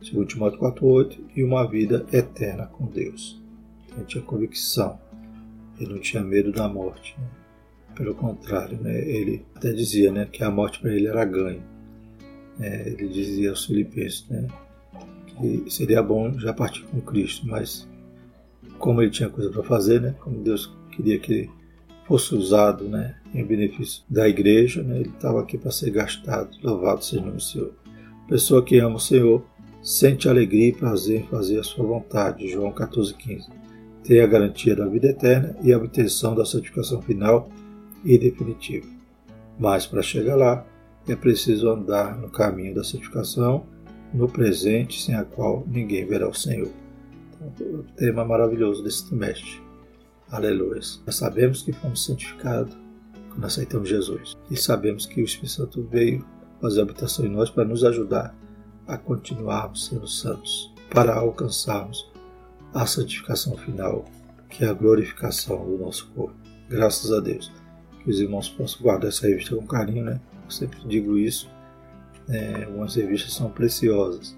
2 0.00 0.28
Timóteo 0.28 0.60
4,8 0.60 1.18
e 1.34 1.42
uma 1.42 1.68
vida 1.68 2.06
eterna 2.12 2.66
com 2.66 2.86
Deus. 2.86 3.42
Ele 3.96 4.04
tinha 4.04 4.22
convicção, 4.22 5.00
ele 5.80 5.94
não 5.94 5.98
tinha 5.98 6.22
medo 6.22 6.52
da 6.52 6.68
morte. 6.68 7.16
Né? 7.18 7.26
Pelo 7.96 8.14
contrário, 8.14 8.80
né? 8.80 8.96
ele 9.00 9.44
até 9.56 9.72
dizia 9.72 10.12
né, 10.12 10.28
que 10.30 10.44
a 10.44 10.50
morte 10.50 10.78
para 10.78 10.94
ele 10.94 11.08
era 11.08 11.24
ganho. 11.24 11.62
É, 12.60 12.88
ele 12.90 13.08
dizia 13.08 13.50
aos 13.50 13.66
filipenses 13.66 14.28
né, 14.30 14.46
que 15.40 15.64
seria 15.68 16.04
bom 16.04 16.38
já 16.38 16.52
partir 16.52 16.84
com 16.84 17.00
Cristo, 17.00 17.48
mas 17.48 17.88
como 18.78 19.02
ele 19.02 19.10
tinha 19.10 19.28
coisa 19.28 19.50
para 19.50 19.64
fazer, 19.64 20.00
né, 20.00 20.14
como 20.20 20.40
Deus 20.40 20.72
queria 20.92 21.18
que 21.18 21.32
ele 21.32 21.50
fosse 22.06 22.34
usado 22.34 22.84
né, 22.84 23.16
em 23.34 23.44
benefício 23.44 24.02
da 24.08 24.28
igreja, 24.28 24.82
né, 24.82 25.00
ele 25.00 25.08
estava 25.08 25.40
aqui 25.40 25.58
para 25.58 25.70
ser 25.70 25.90
gastado. 25.90 26.56
Louvado 26.62 27.04
seja 27.04 27.22
o 27.22 27.26
nome 27.26 27.36
do 27.36 27.42
Senhor. 27.42 27.72
Pessoa 28.28 28.62
que 28.62 28.78
ama 28.78 28.96
o 28.96 29.00
Senhor 29.00 29.44
sente 29.82 30.28
alegria 30.28 30.68
e 30.68 30.72
prazer 30.72 31.20
em 31.20 31.26
fazer 31.26 31.60
a 31.60 31.62
sua 31.62 31.84
vontade. 31.84 32.48
João 32.48 32.72
14,15. 32.72 33.48
Tem 34.02 34.20
a 34.20 34.26
garantia 34.26 34.74
da 34.74 34.86
vida 34.86 35.08
eterna 35.08 35.56
e 35.62 35.72
a 35.72 35.78
obtenção 35.78 36.34
da 36.34 36.44
santificação 36.44 37.02
final 37.02 37.48
e 38.04 38.16
definitiva. 38.18 38.86
Mas 39.58 39.86
para 39.86 40.02
chegar 40.02 40.36
lá, 40.36 40.64
é 41.08 41.14
preciso 41.14 41.68
andar 41.68 42.16
no 42.18 42.28
caminho 42.28 42.74
da 42.74 42.84
santificação, 42.84 43.66
no 44.12 44.28
presente, 44.28 45.02
sem 45.02 45.14
a 45.14 45.24
qual 45.24 45.64
ninguém 45.66 46.04
verá 46.04 46.28
o 46.28 46.34
Senhor. 46.34 46.70
Então, 47.34 47.66
o 47.66 47.82
tema 47.96 48.24
maravilhoso 48.24 48.82
desse 48.82 49.06
trimestre. 49.06 49.65
Aleluia. 50.30 50.80
Nós 51.06 51.16
sabemos 51.16 51.62
que 51.62 51.72
fomos 51.72 52.04
santificados 52.04 52.76
quando 53.30 53.44
aceitamos 53.44 53.88
Jesus. 53.88 54.36
E 54.50 54.56
sabemos 54.56 55.06
que 55.06 55.22
o 55.22 55.24
Espírito 55.24 55.52
Santo 55.52 55.82
veio 55.84 56.26
fazer 56.60 56.80
habitação 56.80 57.24
em 57.24 57.28
nós 57.28 57.48
para 57.48 57.64
nos 57.64 57.84
ajudar 57.84 58.34
a 58.88 58.98
continuarmos 58.98 59.86
sendo 59.86 60.08
santos, 60.08 60.72
para 60.90 61.14
alcançarmos 61.14 62.10
a 62.74 62.86
santificação 62.86 63.56
final, 63.56 64.04
que 64.48 64.64
é 64.64 64.68
a 64.68 64.72
glorificação 64.72 65.64
do 65.64 65.78
nosso 65.78 66.08
corpo. 66.08 66.36
Graças 66.68 67.12
a 67.12 67.20
Deus 67.20 67.52
que 68.02 68.10
os 68.10 68.20
irmãos 68.20 68.48
possam 68.48 68.82
guardar 68.82 69.08
essa 69.08 69.28
revista 69.28 69.54
com 69.54 69.66
carinho, 69.66 70.04
né? 70.04 70.20
Eu 70.44 70.50
sempre 70.50 70.78
digo 70.88 71.16
isso. 71.16 71.48
É, 72.28 72.64
algumas 72.64 72.96
revistas 72.96 73.32
são 73.32 73.50
preciosas 73.50 74.36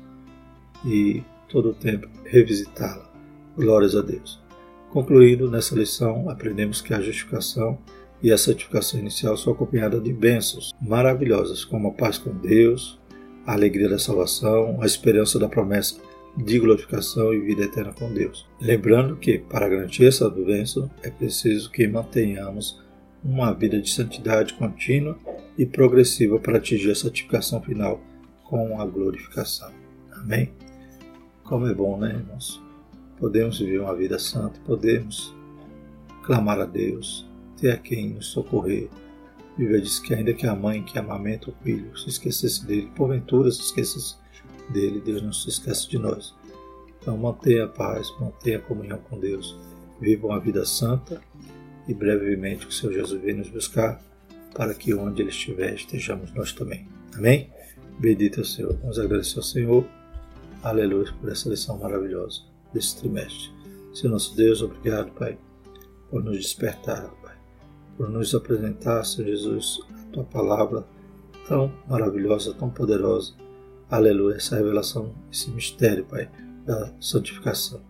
e 0.85 1.23
todo 1.49 1.71
o 1.71 1.75
tempo 1.75 2.09
revisitá-la. 2.25 3.11
Glórias 3.57 3.97
a 3.97 4.03
Deus. 4.03 4.48
Concluindo 4.91 5.51
nessa 5.51 5.75
lição, 5.75 6.31
aprendemos 6.31 6.81
que 6.81 6.95
a 6.95 7.01
justificação 7.01 7.79
e 8.23 8.33
a 8.33 8.39
santificação 8.39 8.99
inicial 8.99 9.37
são 9.37 9.53
acompanhadas 9.53 10.03
de 10.03 10.13
bênçãos 10.13 10.73
maravilhosas, 10.81 11.65
como 11.65 11.89
a 11.89 11.93
paz 11.93 12.19
com 12.19 12.31
Deus, 12.31 12.99
a 13.47 13.53
alegria 13.53 13.89
da 13.89 13.99
salvação, 13.99 14.79
a 14.81 14.87
esperança 14.87 15.39
da 15.39 15.49
promessa 15.49 16.01
de 16.37 16.59
glorificação 16.59 17.35
e 17.35 17.41
vida 17.41 17.65
eterna 17.65 17.93
com 17.93 18.13
Deus. 18.13 18.47
Lembrando 18.61 19.17
que, 19.17 19.39
para 19.39 19.69
garantir 19.69 20.07
essa 20.07 20.29
bênção, 20.31 20.91
é 21.03 21.11
preciso 21.11 21.71
que 21.71 21.87
mantenhamos 21.87 22.81
uma 23.25 23.53
vida 23.53 23.81
de 23.81 23.91
santidade 23.91 24.55
contínua 24.55 25.19
e 25.57 25.67
progressiva 25.67 26.39
para 26.39 26.59
atingir 26.59 26.91
a 26.91 26.95
santificação 26.95 27.61
final 27.61 28.01
com 28.45 28.81
a 28.81 28.87
glorificação. 28.87 29.71
Amém? 30.13 30.53
Como 31.45 31.67
é 31.67 31.75
bom, 31.75 31.99
né, 31.99 32.11
irmãos? 32.11 32.68
Podemos 33.19 33.59
viver 33.59 33.81
uma 33.81 33.97
vida 33.97 34.17
santa, 34.19 34.61
podemos 34.65 35.35
clamar 36.23 36.61
a 36.61 36.65
Deus, 36.65 37.29
ter 37.57 37.71
a 37.71 37.77
quem 37.77 38.11
nos 38.11 38.27
socorrer. 38.27 38.89
A 39.55 39.59
Bíblia 39.59 39.81
diz 39.81 39.99
que 39.99 40.15
ainda 40.15 40.33
que 40.33 40.47
a 40.47 40.55
mãe 40.55 40.85
que 40.85 40.99
amamenta 40.99 41.51
o 41.51 41.55
filho 41.65 41.97
se 41.99 42.09
esquecesse 42.09 42.65
dele, 42.65 42.93
porventura 42.95 43.51
se 43.51 43.61
esquecesse 43.61 44.17
dele, 44.71 45.01
Deus 45.01 45.21
não 45.21 45.33
se 45.33 45.49
esquece 45.49 45.89
de 45.89 45.99
nós. 45.99 46.33
Então 47.01 47.17
mantenha 47.17 47.65
a 47.65 47.69
paz, 47.69 48.09
mantenha 48.21 48.59
a 48.59 48.63
comunhão 48.63 48.99
com 49.11 49.19
Deus, 49.19 49.59
viva 50.01 50.29
uma 50.29 50.39
vida 50.39 50.65
santa 50.65 51.21
e 51.89 51.95
brevemente 51.95 52.69
o 52.69 52.73
Senhor 52.73 52.93
Jesus 52.93 53.21
vem 53.21 53.35
nos 53.35 53.49
buscar 53.49 54.01
para 54.55 54.75
que 54.75 54.95
onde 54.95 55.23
Ele 55.23 55.31
estiver 55.31 55.75
estejamos 55.75 56.33
nós 56.35 56.53
também. 56.53 56.87
Amém? 57.17 57.51
Bendito 57.99 58.39
é 58.39 58.43
o 58.43 58.47
Senhor. 58.47 58.77
Vamos 58.81 58.99
agradecer 58.99 59.39
ao 59.39 59.43
Senhor. 59.43 59.85
Aleluia 60.63 61.13
por 61.21 61.33
essa 61.33 61.49
lição 61.49 61.79
maravilhosa 61.79 62.58
desse 62.73 62.97
trimestre. 62.97 63.51
Senhor 63.93 64.13
nosso 64.13 64.37
Deus, 64.37 64.63
obrigado, 64.63 65.11
Pai, 65.13 65.39
por 66.11 66.23
nos 66.23 66.39
despertar, 66.39 67.11
Pai, 67.23 67.37
por 67.97 68.09
nos 68.09 68.35
apresentar, 68.35 69.05
Senhor 69.05 69.29
Jesus, 69.29 69.81
a 69.91 70.13
Tua 70.13 70.25
palavra 70.25 70.87
tão 71.47 71.73
maravilhosa, 71.89 72.55
tão 72.55 72.71
poderosa. 72.71 73.35
Aleluia, 73.91 74.37
essa 74.37 74.57
revelação, 74.57 75.15
esse 75.33 75.51
mistério, 75.51 76.05
Pai, 76.05 76.31
da 76.65 76.93
santificação. 77.01 77.81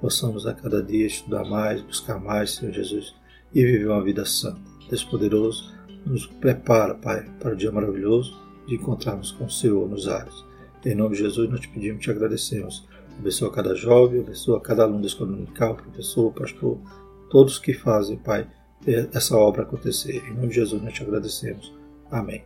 Possamos 0.00 0.46
a 0.46 0.54
cada 0.54 0.82
dia 0.82 1.06
estudar 1.06 1.44
mais, 1.44 1.82
buscar 1.82 2.20
mais, 2.20 2.52
Senhor 2.52 2.72
Jesus, 2.72 3.14
e 3.52 3.64
viver 3.64 3.88
uma 3.88 4.02
vida 4.02 4.24
santa. 4.24 4.60
Deus 4.88 5.02
poderoso, 5.02 5.74
nos 6.06 6.26
prepara, 6.26 6.94
Pai, 6.94 7.28
para 7.40 7.54
o 7.54 7.56
dia 7.56 7.72
maravilhoso 7.72 8.38
de 8.66 8.76
encontrarmos 8.76 9.32
com 9.32 9.46
o 9.46 9.50
Senhor 9.50 9.88
nos 9.88 10.06
ares. 10.08 10.44
Em 10.84 10.94
nome 10.94 11.16
de 11.16 11.22
Jesus, 11.22 11.48
nós 11.50 11.60
te 11.60 11.68
pedimos 11.68 11.96
e 11.96 12.00
te 12.04 12.10
agradecemos. 12.10 12.86
Abençoa 13.18 13.50
cada 13.50 13.74
jovem, 13.74 14.20
abençoa 14.20 14.60
cada 14.60 14.82
aluno 14.82 15.00
da 15.00 15.06
escola 15.06 15.30
dominical, 15.30 15.76
professor, 15.76 16.32
pastor, 16.32 16.78
todos 17.30 17.58
que 17.58 17.72
fazem, 17.72 18.16
Pai, 18.16 18.46
essa 19.12 19.36
obra 19.36 19.62
acontecer. 19.62 20.22
Em 20.28 20.34
nome 20.34 20.48
de 20.48 20.54
Jesus, 20.56 20.82
nós 20.82 20.92
te 20.92 21.02
agradecemos. 21.02 21.72
Amém. 22.10 22.44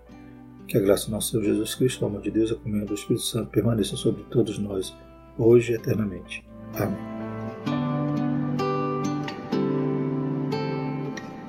Que 0.67 0.77
a 0.77 0.81
graça 0.81 1.07
do 1.07 1.13
nosso 1.13 1.31
Senhor 1.31 1.45
Jesus 1.45 1.75
Cristo, 1.75 2.05
o 2.05 2.09
amor 2.09 2.21
de 2.21 2.31
Deus 2.31 2.53
a 2.53 2.57
comunhão 2.57 2.87
do 2.87 2.95
Espírito 2.95 3.25
Santo 3.25 3.51
permaneça 3.51 3.97
sobre 3.97 4.23
todos 4.25 4.59
nós, 4.59 4.95
hoje 5.39 5.73
e 5.73 5.77
eternamente. 5.77 6.45
Amém. 6.75 7.18